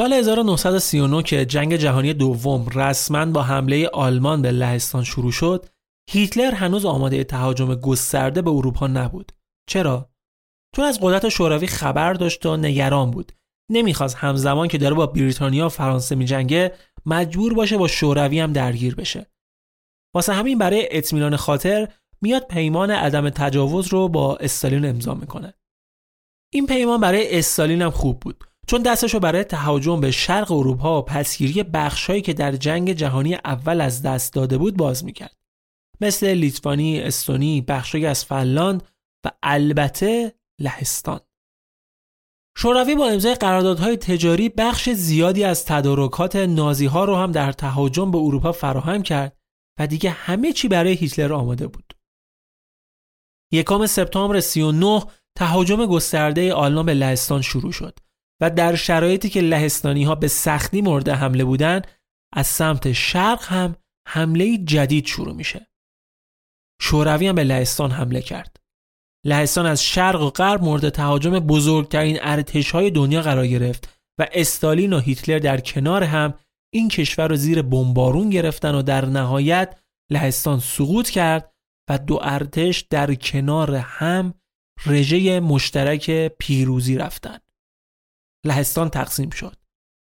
[0.00, 5.66] سال 1939 که جنگ جهانی دوم رسما با حمله آلمان به لهستان شروع شد،
[6.10, 9.32] هیتلر هنوز آماده تهاجم گسترده به اروپا نبود.
[9.68, 10.10] چرا؟
[10.76, 13.32] چون از قدرت شوروی خبر داشت و نگران بود.
[13.70, 16.74] نمی‌خواست همزمان که داره با بریتانیا و فرانسه میجنگه
[17.06, 19.26] مجبور باشه با شوروی هم درگیر بشه.
[20.14, 21.88] واسه همین برای اطمینان خاطر
[22.22, 25.54] میاد پیمان عدم تجاوز رو با استالین امضا می‌کنه.
[26.52, 28.44] این پیمان برای استالین هم خوب بود.
[28.70, 33.80] چون دستشو برای تهاجم به شرق اروپا و پسگیری بخشهایی که در جنگ جهانی اول
[33.80, 35.36] از دست داده بود باز می‌کرد.
[36.00, 38.82] مثل لیتوانی، استونی، بخشهایی از فنلاند
[39.24, 41.20] و البته لهستان.
[42.56, 48.10] شوروی با امضای قراردادهای تجاری بخش زیادی از تدارکات نازی ها رو هم در تهاجم
[48.10, 49.36] به اروپا فراهم کرد
[49.78, 51.94] و دیگه همه چی برای هیتلر آماده بود.
[53.52, 55.02] یکم سپتامبر 39
[55.36, 57.98] تهاجم گسترده آلمان به لهستان شروع شد.
[58.40, 61.86] و در شرایطی که لهستانی ها به سختی مورد حمله بودند
[62.32, 63.76] از سمت شرق هم
[64.08, 65.66] حمله جدید شروع میشه.
[66.82, 68.56] شوروی هم به لهستان حمله کرد.
[69.26, 74.92] لهستان از شرق و غرب مورد تهاجم بزرگترین ارتش های دنیا قرار گرفت و استالین
[74.92, 76.34] و هیتلر در کنار هم
[76.72, 79.80] این کشور رو زیر بمبارون گرفتن و در نهایت
[80.10, 81.52] لهستان سقوط کرد
[81.90, 84.34] و دو ارتش در کنار هم
[84.86, 87.49] رژه مشترک پیروزی رفتند.
[88.46, 89.56] لهستان تقسیم شد.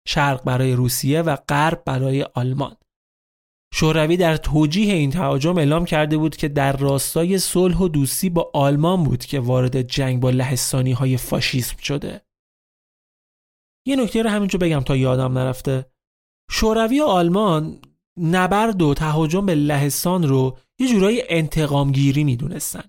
[0.08, 2.76] شرق برای روسیه و غرب برای آلمان.
[3.74, 8.52] شوروی در توجیه این تهاجم اعلام کرده بود که در راستای صلح و دوستی با
[8.54, 12.22] آلمان بود که وارد جنگ با لهستانی های فاشیسم شده.
[13.88, 15.92] یه نکته رو همینجا بگم تا یادم نرفته.
[16.52, 17.82] شوروی و آلمان
[18.18, 22.84] نبرد و تهاجم به لهستان رو یه جورایی انتقامگیری می‌دونستن.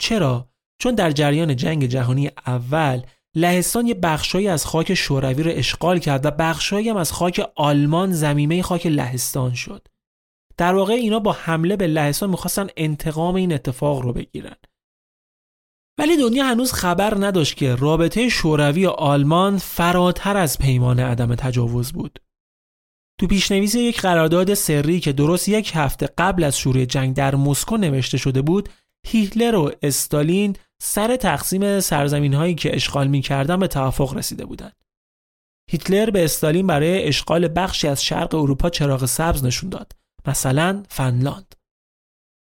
[0.00, 3.02] چرا؟ چون در جریان جنگ جهانی اول
[3.36, 8.12] لهستان یه بخشایی از خاک شوروی رو اشغال کرد و بخشایی هم از خاک آلمان
[8.12, 9.88] زمینه خاک لهستان شد.
[10.56, 14.56] در واقع اینا با حمله به لهستان می‌خواستن انتقام این اتفاق رو بگیرن.
[15.98, 21.92] ولی دنیا هنوز خبر نداشت که رابطه شوروی و آلمان فراتر از پیمان عدم تجاوز
[21.92, 22.18] بود.
[23.20, 27.76] تو پیشنویس یک قرارداد سری که درست یک هفته قبل از شروع جنگ در مسکو
[27.76, 28.68] نوشته شده بود،
[29.06, 34.86] هیتلر و استالین سر تقسیم سرزمین هایی که اشغال می کردن به توافق رسیده بودند.
[35.70, 39.92] هیتلر به استالین برای اشغال بخشی از شرق اروپا چراغ سبز نشون داد
[40.26, 41.54] مثلا فنلاند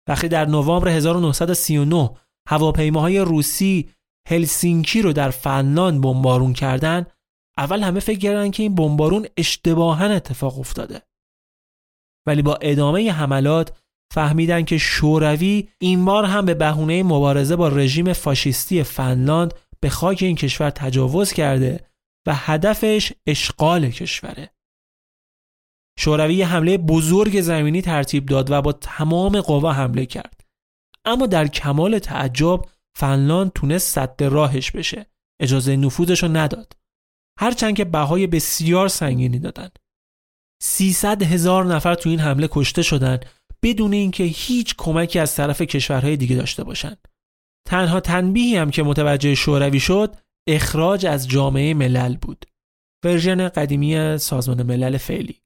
[0.09, 2.11] وقتی در نوامبر 1939
[2.49, 3.91] هواپیماهای روسی
[4.29, 7.07] هلسینکی رو در فنلاند بمبارون کردن
[7.59, 11.03] اول همه فکر کردن که این بمبارون اشتباها اتفاق افتاده
[12.27, 13.79] ولی با ادامه حملات
[14.13, 20.23] فهمیدن که شوروی این بار هم به بهونه مبارزه با رژیم فاشیستی فنلاند به خاک
[20.23, 21.89] این کشور تجاوز کرده
[22.27, 24.51] و هدفش اشغال کشوره.
[25.99, 30.41] شوروی حمله بزرگ زمینی ترتیب داد و با تمام قوا حمله کرد.
[31.05, 32.65] اما در کمال تعجب
[32.97, 35.07] فنلاند تونست صد راهش بشه.
[35.41, 36.73] اجازه نفوذش رو نداد.
[37.39, 39.69] هرچند که بهای بسیار سنگینی دادن.
[40.63, 43.21] 300 هزار نفر تو این حمله کشته شدن
[43.63, 47.09] بدون اینکه هیچ کمکی از طرف کشورهای دیگه داشته باشند.
[47.69, 50.17] تنها تنبیهی هم که متوجه شوروی شد
[50.49, 52.45] اخراج از جامعه ملل بود
[53.05, 55.43] ورژن قدیمی سازمان ملل فعلی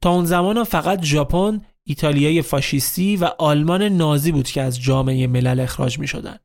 [0.00, 5.60] تا اون زمان فقط ژاپن، ایتالیای فاشیستی و آلمان نازی بود که از جامعه ملل
[5.60, 6.38] اخراج می شدن.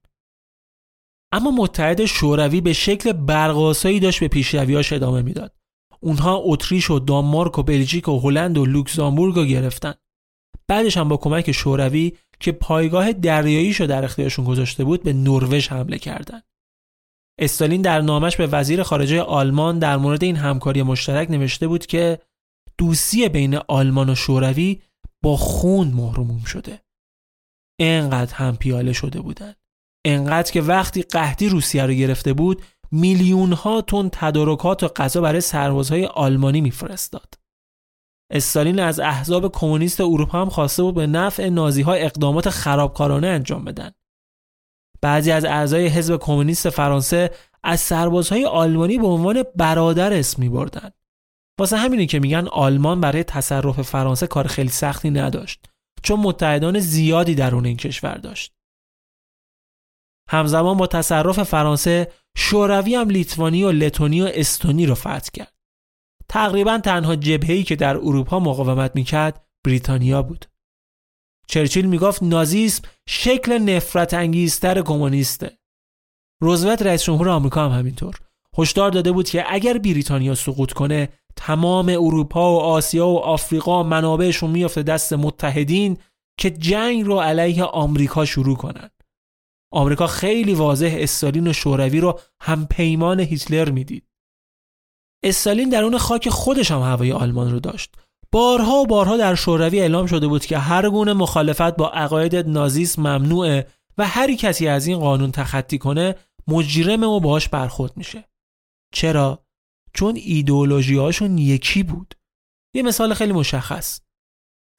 [1.31, 5.55] اما متحد شوروی به شکل برقاسایی داشت به پیشرویاش ادامه می‌داد.
[5.99, 9.93] اونها اتریش و دانمارک و بلژیک و هلند و لوکزامبورگ رو گرفتن.
[10.67, 15.97] بعدش هم با کمک شوروی که پایگاه دریاییشو در اختیارشون گذاشته بود به نروژ حمله
[15.97, 16.43] کردند.
[17.39, 22.19] استالین در نامش به وزیر خارجه آلمان در مورد این همکاری مشترک نوشته بود که
[22.77, 24.81] دوستی بین آلمان و شوروی
[25.23, 26.81] با خون مهرموم شده.
[27.79, 29.53] انقدر هم پیاله شده بودن.
[30.05, 32.61] انقدر که وقتی قحطی روسیه رو گرفته بود
[32.91, 37.33] میلیون ها تن تدارکات و غذا برای سربازهای آلمانی میفرستاد.
[38.31, 43.65] استالین از احزاب کمونیست اروپا هم خواسته بود به نفع نازی ها اقدامات خرابکارانه انجام
[43.65, 43.91] بدن.
[45.01, 47.31] بعضی از اعضای حزب کمونیست فرانسه
[47.63, 50.91] از سربازهای آلمانی به عنوان برادر اسم می بردن.
[51.59, 55.65] واسه همینه که میگن آلمان برای تصرف فرانسه کار خیلی سختی نداشت
[56.03, 58.53] چون متحدان زیادی درون این کشور داشت.
[60.29, 65.56] همزمان با تصرف فرانسه شوروی هم لیتوانی و لتونی و استونی رو فتح کرد.
[66.29, 70.45] تقریبا تنها جبهه‌ای که در اروپا مقاومت می‌کرد بریتانیا بود.
[71.47, 75.57] چرچیل می‌گفت نازیسم شکل نفرت انگیزتر کمونیسته.
[76.41, 78.15] روزولت رئیس جمهور آمریکا هم همینطور.
[78.57, 84.51] هشدار داده بود که اگر بریتانیا سقوط کنه تمام اروپا و آسیا و آفریقا منابعشون
[84.51, 85.97] میافته دست متحدین
[86.39, 88.89] که جنگ رو علیه آمریکا شروع کنن.
[89.71, 94.07] آمریکا خیلی واضح استالین و شوروی رو هم پیمان هیتلر می‌دید.
[95.23, 97.95] استالین درون خاک خودش هم هوای آلمان رو داشت.
[98.31, 103.01] بارها و بارها در شوروی اعلام شده بود که هر گونه مخالفت با عقاید نازیسم
[103.01, 106.15] ممنوعه و هر کسی از این قانون تخطی کنه
[106.47, 108.29] مجرم و باهاش برخورد میشه.
[108.93, 109.45] چرا؟
[109.93, 112.13] چون ایدئولوژیاشون یکی بود.
[112.73, 114.01] یه مثال خیلی مشخص.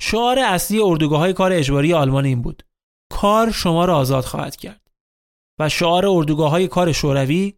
[0.02, 2.62] شعار اصلی اردوگاه های کار اجباری آلمان این بود.
[3.12, 4.90] کار شما را آزاد خواهد کرد.
[5.60, 7.54] و شعار اردوگاه های کار شوروی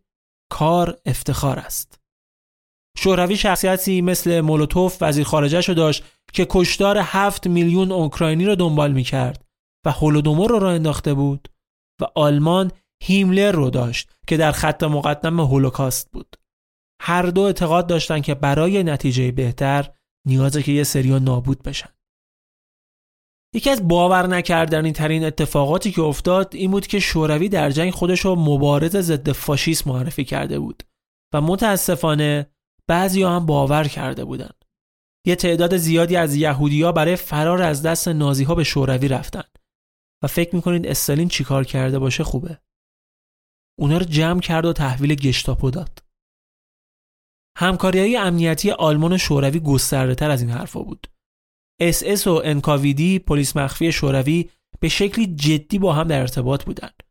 [0.51, 1.99] کار افتخار است.
[3.03, 8.92] شوروی شخصیتی مثل مولوتوف وزیر خارجه شو داشت که کشتار هفت میلیون اوکراینی رو دنبال
[8.92, 9.44] می‌کرد
[9.86, 11.48] و هولودومور رو را انداخته بود
[12.01, 12.70] و آلمان
[13.03, 16.36] هیملر رو داشت که در خط مقدم هولوکاست بود.
[17.03, 19.90] هر دو اعتقاد داشتند که برای نتیجه بهتر
[20.26, 21.90] نیازه که یه سریا نابود بشن.
[23.55, 28.20] یکی از باور نکردنی ترین اتفاقاتی که افتاد این بود که شوروی در جنگ خودش
[28.20, 30.82] رو مبارز ضد فاشیسم معرفی کرده بود
[31.34, 32.46] و متاسفانه
[32.91, 34.64] بعضی هم باور کرده بودند.
[35.26, 39.43] یه تعداد زیادی از یهودیا برای فرار از دست نازی ها به شوروی رفتن
[40.22, 42.61] و فکر می‌کنید استالین چیکار کرده باشه خوبه.
[43.78, 46.05] اونا رو جمع کرد و تحویل گشتاپو داد.
[47.59, 51.07] همکاری امنیتی آلمان و شوروی گسترده تر از این حرفا بود.
[51.80, 57.03] اس اس و NKVD پلیس مخفی شوروی به شکلی جدی با هم در ارتباط بودند.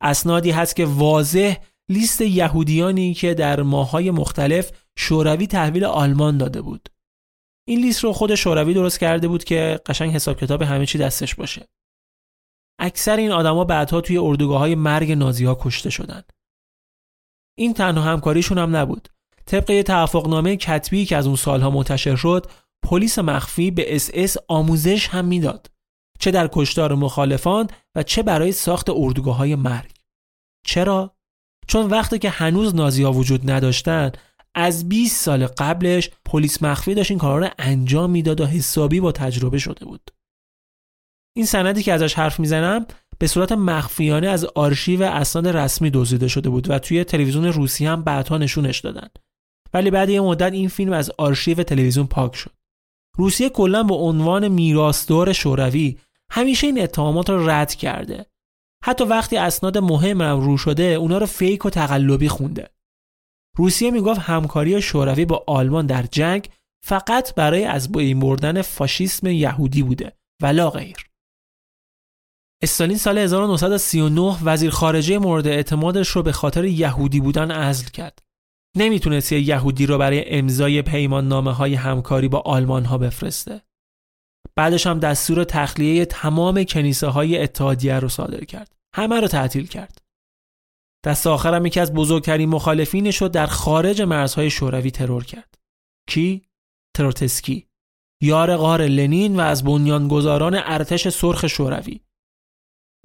[0.00, 1.56] اسنادی هست که واضح
[1.90, 6.88] لیست یهودیانی که در ماهای مختلف شوروی تحویل آلمان داده بود.
[7.68, 11.34] این لیست رو خود شوروی درست کرده بود که قشنگ حساب کتاب همه چی دستش
[11.34, 11.68] باشه.
[12.78, 16.32] اکثر این آدما بعدها توی اردوگاه های مرگ نازی ها کشته شدند.
[17.58, 19.08] این تنها همکاریشون هم نبود.
[19.46, 22.46] طبق یه توافقنامه کتبی که از اون سالها منتشر شد،
[22.82, 25.70] پلیس مخفی به اس اس آموزش هم می‌داد.
[26.18, 29.90] چه در کشتار مخالفان و چه برای ساخت اردوگاه های مرگ.
[30.66, 31.13] چرا؟
[31.66, 34.12] چون وقتی که هنوز نازی ها وجود نداشتن
[34.54, 39.12] از 20 سال قبلش پلیس مخفی داشت این کارا رو انجام می‌داد و حسابی با
[39.12, 40.10] تجربه شده بود.
[41.36, 42.86] این سندی که ازش حرف می‌زنم
[43.18, 48.02] به صورت مخفیانه از آرشیو اسناد رسمی دزدیده شده بود و توی تلویزیون روسی هم
[48.02, 49.08] بعدها نشونش دادن.
[49.74, 52.50] ولی بعد یه مدت این فیلم از آرشیو تلویزیون پاک شد.
[53.16, 55.98] روسیه کلا به عنوان میراثدار شوروی
[56.30, 58.26] همیشه این اتهامات رو رد کرده.
[58.84, 62.70] حتی وقتی اسناد مهم هم رو شده اونا رو فیک و تقلبی خونده.
[63.56, 66.48] روسیه می‌گفت همکاری شوروی با آلمان در جنگ
[66.84, 70.12] فقط برای از بین بردن فاشیسم یهودی بوده
[70.42, 70.96] ولا غیر.
[72.62, 78.18] استالین سال 1939 وزیر خارجه مورد اعتمادش رو به خاطر یهودی بودن عزل کرد.
[78.76, 83.60] نمی‌تونست یه یهودی رو برای امضای پیمان نامه های همکاری با آلمان ها بفرسته.
[84.56, 88.73] بعدش هم دستور تخلیه تمام کنیسه های اتحادیه رو صادر کرد.
[88.94, 90.02] همه رو تعطیل کرد.
[91.04, 95.54] دست آخرم یکی از بزرگترین مخالفینش رو در خارج مرزهای شوروی ترور کرد.
[96.08, 96.42] کی؟
[96.96, 97.66] تروتسکی.
[98.22, 102.00] یار غار لنین و از بنیانگذاران ارتش سرخ شوروی.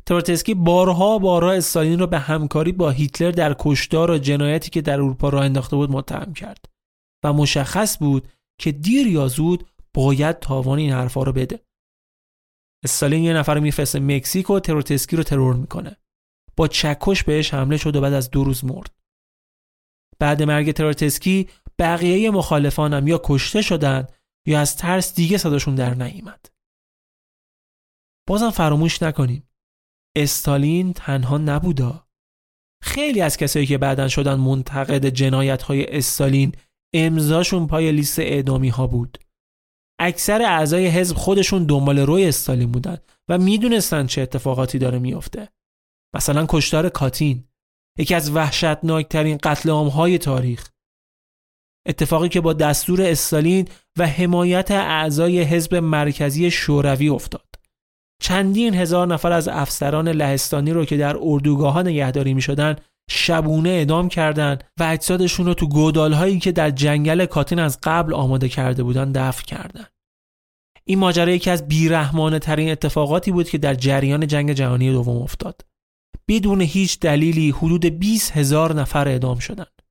[0.05, 4.93] تروتسکی بارها بارها استالین رو به همکاری با هیتلر در کشتار و جنایتی که در
[4.93, 6.65] اروپا راه انداخته بود متهم کرد
[7.23, 8.27] و مشخص بود
[8.59, 11.59] که دیر یا زود باید تاوان این حرفا رو بده.
[12.83, 15.97] استالین یه نفر رو میفرسته مکزیک و تروتسکی رو ترور می‌کنه.
[16.55, 18.95] با چکش بهش حمله شد و بعد از دو روز مرد.
[20.19, 21.49] بعد مرگ تروتسکی
[21.79, 24.07] بقیه مخالفانم یا کشته شدن
[24.47, 26.45] یا از ترس دیگه صداشون در نیامد.
[28.27, 29.49] بازم فراموش نکنیم
[30.17, 32.07] استالین تنها نبودا
[32.83, 36.51] خیلی از کسایی که بعدا شدن منتقد جنایت های استالین
[36.93, 39.17] امضاشون پای لیست اعدامی ها بود
[39.99, 42.97] اکثر اعضای حزب خودشون دنبال روی استالین بودن
[43.29, 45.49] و می‌دونستن چه اتفاقاتی داره میافته.
[46.15, 47.43] مثلا کشتار کاتین
[47.97, 50.69] یکی از وحشتناکترین قتل های تاریخ.
[51.87, 57.49] اتفاقی که با دستور استالین و حمایت اعضای حزب مرکزی شوروی افتاد.
[58.21, 62.75] چندین هزار نفر از افسران لهستانی رو که در اردوگاه ها نگهداری می شدن
[63.09, 68.13] شبونه اعدام کردند و اجسادشون رو تو گودال هایی که در جنگل کاتین از قبل
[68.13, 69.93] آماده کرده بودن دفن کردند.
[70.85, 75.61] این ماجرا یکی از بیرحمانه ترین اتفاقاتی بود که در جریان جنگ جهانی دوم افتاد.
[76.27, 79.81] بدون هیچ دلیلی حدود 20 هزار نفر اعدام شدند.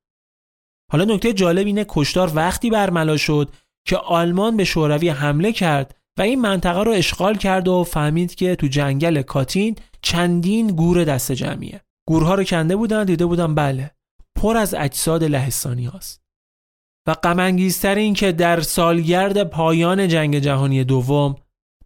[0.91, 3.49] حالا نکته جالب اینه کشتار وقتی برملا شد
[3.87, 8.55] که آلمان به شوروی حمله کرد و این منطقه رو اشغال کرد و فهمید که
[8.55, 13.91] تو جنگل کاتین چندین گور دست جمعیه گورها رو کنده بودن دیده بودن بله
[14.35, 16.21] پر از اجساد لهستانی هاست
[17.07, 21.35] و غمانگیزتر این که در سالگرد پایان جنگ جهانی دوم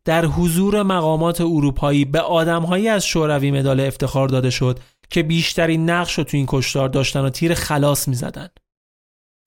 [0.06, 6.18] در حضور مقامات اروپایی به آدمهایی از شوروی مدال افتخار داده شد که بیشترین نقش
[6.18, 8.50] رو تو این کشتار داشتن و تیر خلاص می‌زدن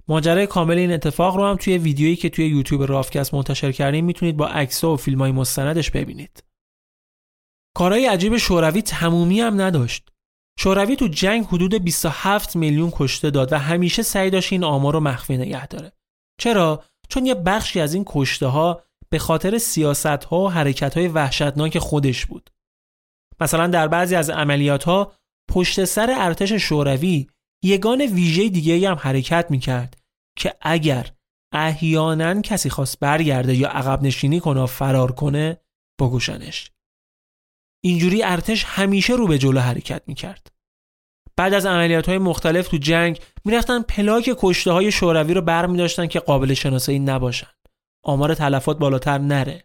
[0.08, 4.36] ماجرای کامل این اتفاق رو هم توی ویدیویی که توی یوتیوب رافکست منتشر کردیم می‌تونید
[4.36, 6.42] با عکس و فیلم های مستندش ببینید.
[7.76, 10.15] کارهای عجیب شوروی تمومی هم نداشت.
[10.58, 15.00] شوروی تو جنگ حدود 27 میلیون کشته داد و همیشه سعی داشت این آمار رو
[15.00, 15.92] مخفی نگه داره.
[16.40, 21.08] چرا؟ چون یه بخشی از این کشته ها به خاطر سیاست ها و حرکت های
[21.08, 22.50] وحشتناک خودش بود.
[23.40, 25.12] مثلا در بعضی از عملیات ها
[25.50, 27.26] پشت سر ارتش شوروی
[27.64, 29.96] یگان ویژه دیگه هم حرکت می‌کرد
[30.38, 31.10] که اگر
[31.52, 35.60] احیانا کسی خواست برگرده یا عقب نشینی کنه فرار کنه
[36.00, 36.70] بگوشنش
[37.86, 40.52] اینجوری ارتش همیشه رو به جلو حرکت می‌کرد.
[41.36, 46.20] بعد از عملیات های مختلف تو جنگ می‌رفتن پلاک کشته های شوروی رو داشتن که
[46.20, 47.46] قابل شناسایی نباشن.
[48.04, 49.64] آمار تلفات بالاتر نره.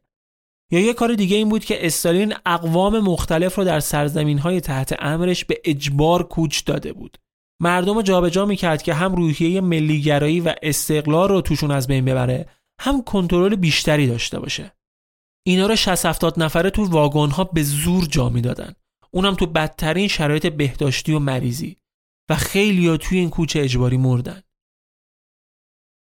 [0.71, 4.95] یا یه کار دیگه این بود که استالین اقوام مختلف رو در سرزمین های تحت
[4.99, 7.17] امرش به اجبار کوچ داده بود.
[7.61, 12.49] مردم رو جابجا می‌کرد که هم روحیه ملیگرایی و استقلال رو توشون از بین ببره
[12.79, 14.71] هم کنترل بیشتری داشته باشه.
[15.43, 18.73] اینا رو 60 70 نفره تو واگن ها به زور جا می‌دادن.
[19.11, 21.77] اونم تو بدترین شرایط بهداشتی و مریضی.
[22.29, 24.41] و خیلی ها توی این کوچه اجباری مردن.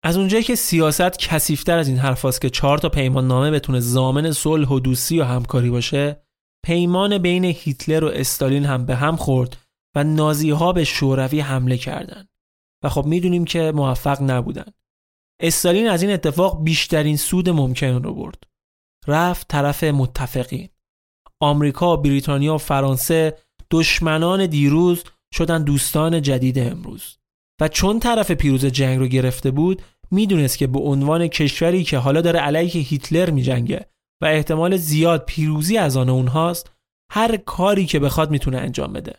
[0.05, 4.33] از اونجایی که سیاست کثیفتر از این حرفاست که چهار تا پیمان نامه بتونه زامن
[4.33, 6.25] صلح و دوستی و همکاری باشه
[6.65, 9.57] پیمان بین هیتلر و استالین هم به هم خورد
[9.95, 12.29] و نازی ها به شوروی حمله کردند
[12.83, 14.73] و خب می‌دونیم که موفق نبودن.
[15.41, 18.45] استالین از این اتفاق بیشترین سود ممکن رو برد.
[19.07, 20.69] رفت طرف متفقین
[21.41, 23.37] آمریکا، بریتانیا و فرانسه
[23.71, 27.19] دشمنان دیروز شدن دوستان جدید امروز
[27.61, 32.21] و چون طرف پیروز جنگ رو گرفته بود می‌دونست که به عنوان کشوری که حالا
[32.21, 33.87] داره علیه هیتلر میجنگه
[34.23, 36.71] و احتمال زیاد پیروزی از آن اونهاست
[37.13, 39.15] هر کاری که بخواد می‌تونه انجام بده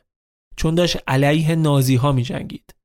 [0.57, 2.75] چون داشت علیه نازی ها می جنگید.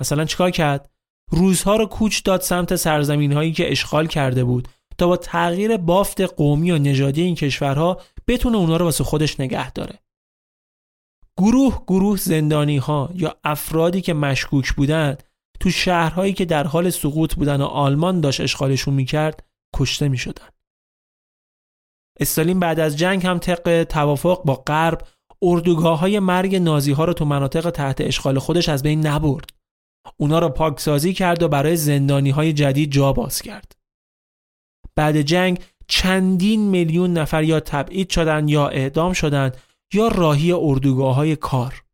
[0.00, 0.90] مثلا چیکار کرد؟
[1.30, 4.68] روزها رو کوچ داد سمت سرزمین هایی که اشغال کرده بود
[5.00, 9.72] تا با تغییر بافت قومی و نژادی این کشورها بتونه اونا رو واسه خودش نگه
[9.72, 9.98] داره.
[11.36, 15.22] گروه گروه زندانی ها یا افرادی که مشکوک بودند
[15.60, 19.46] تو شهرهایی که در حال سقوط بودن و آلمان داشت اشغالشون می‌کرد
[19.76, 20.48] کشته می‌شدن.
[22.20, 25.08] استالین بعد از جنگ هم طبق توافق با غرب
[25.42, 29.50] اردوگاه های مرگ نازی ها رو تو مناطق تحت اشغال خودش از بین نبرد.
[30.16, 33.79] اونا رو پاکسازی کرد و برای زندانی های جدید جا باز کرد.
[35.00, 39.56] بعد جنگ چندین میلیون نفر یا تبعید شدن یا اعدام شدند
[39.94, 41.84] یا راهی اردوگاه های کار.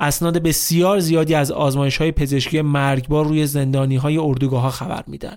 [0.00, 5.36] اسناد بسیار زیادی از آزمایش های پزشکی مرگبار روی زندانی های اردوگاه ها خبر میدن.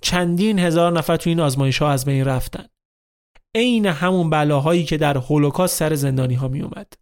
[0.00, 2.66] چندین هزار نفر تو این آزمایش ها از بین رفتن.
[3.54, 6.92] عین همون بلاهایی که در هولوکاست سر زندانی ها می اومد.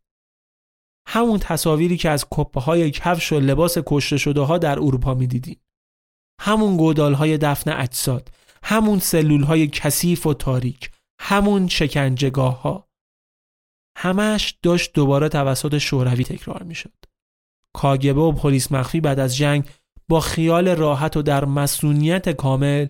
[1.09, 5.27] همون تصاویری که از کپه های کفش و لباس کشته شده ها در اروپا می
[5.27, 5.61] دیدیم.
[6.41, 8.31] همون گودال های دفن اجساد،
[8.63, 10.91] همون سلول های کثیف و تاریک،
[11.21, 12.89] همون شکنجگاه ها.
[13.99, 16.93] همش داشت دوباره توسط شوروی تکرار می شد.
[17.75, 19.69] کاگبه و پلیس مخفی بعد از جنگ
[20.09, 22.87] با خیال راحت و در مسئولیت کامل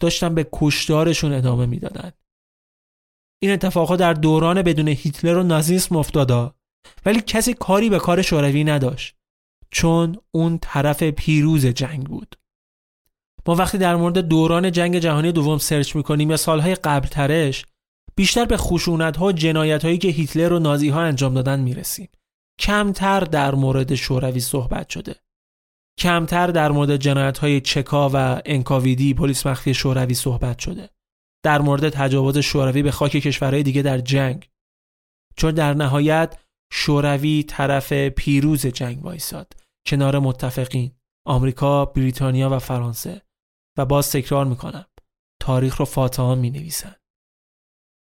[0.00, 2.18] داشتن به کشتارشون ادامه می‌دادند.
[3.42, 6.54] این اتفاقها در دوران بدون هیتلر و نازیسم افتادا
[7.06, 9.16] ولی کسی کاری به کار شوروی نداشت
[9.70, 12.36] چون اون طرف پیروز جنگ بود
[13.48, 17.64] ما وقتی در مورد دوران جنگ جهانی دوم سرچ می‌کنیم یا سالهای قبلترش
[18.16, 22.08] بیشتر به خشونت ها و جنایت هایی که هیتلر و نازی ها انجام دادن می‌رسیم.
[22.60, 25.16] کمتر در مورد شوروی صحبت شده.
[25.98, 30.90] کمتر در مورد جنایت های چکا و انکاویدی پلیس مخفی شوروی صحبت شده.
[31.44, 34.48] در مورد تجاوز شوروی به خاک کشورهای دیگه در جنگ.
[35.36, 36.38] چون در نهایت
[36.72, 39.52] شوروی طرف پیروز جنگ وایساد.
[39.86, 40.92] کنار متفقین.
[41.26, 43.27] آمریکا، بریتانیا و فرانسه.
[43.78, 44.86] و باز تکرار می‌کنم
[45.42, 46.94] تاریخ رو فاتحان می نویسن.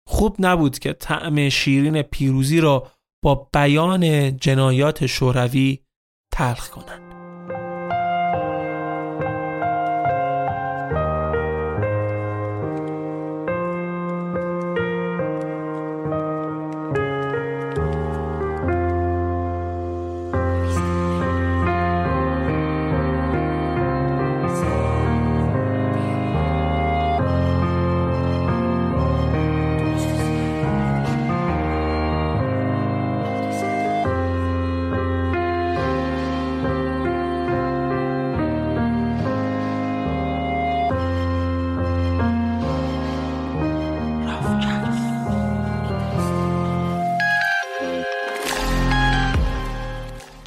[0.09, 2.91] خوب نبود که طعم شیرین پیروزی را
[3.25, 5.79] با بیان جنایات شوروی
[6.33, 7.10] تلخ کنند.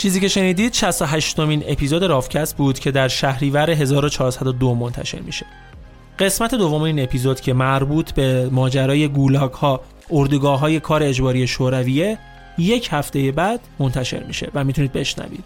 [0.03, 5.45] چیزی که شنیدید 68 مین اپیزود رافکست بود که در شهریور 1402 منتشر میشه.
[6.19, 9.81] قسمت دوم این اپیزود که مربوط به ماجرای گولاگ ها
[10.11, 12.17] اردوگاه های کار اجباری شورویه
[12.57, 15.45] یک هفته بعد منتشر میشه و می‌تونید بشنوید.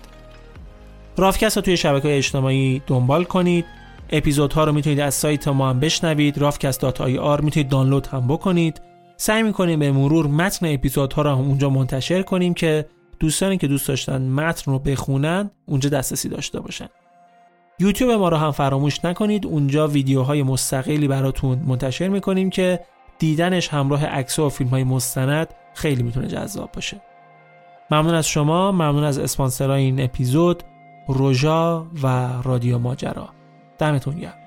[1.17, 3.65] رافکست رو توی شبکه اجتماعی دنبال کنید.
[4.09, 6.37] اپیزودها رو می‌تونید از سایت ما هم بشنوید.
[6.37, 8.81] رافکست.ir می‌تونید دانلود هم بکنید.
[9.17, 12.85] سعی می‌کنیم به مرور متن اپیزودها رو هم اونجا منتشر کنیم که
[13.19, 16.87] دوستانی که دوست داشتن متن رو بخونن اونجا دسترسی داشته باشن.
[17.79, 19.45] یوتیوب ما رو هم فراموش نکنید.
[19.45, 22.79] اونجا ویدیوهای مستقلی براتون منتشر می‌کنیم که
[23.19, 27.01] دیدنش همراه عکس و فیلم های مستند خیلی می‌تونه جذاب باشه.
[27.91, 28.71] ممنون از شما.
[28.71, 30.63] ممنون از اسپانسرای این اپیزود
[31.07, 33.29] روژا و رادیو ماجرا.
[33.77, 34.46] دمتون گرم.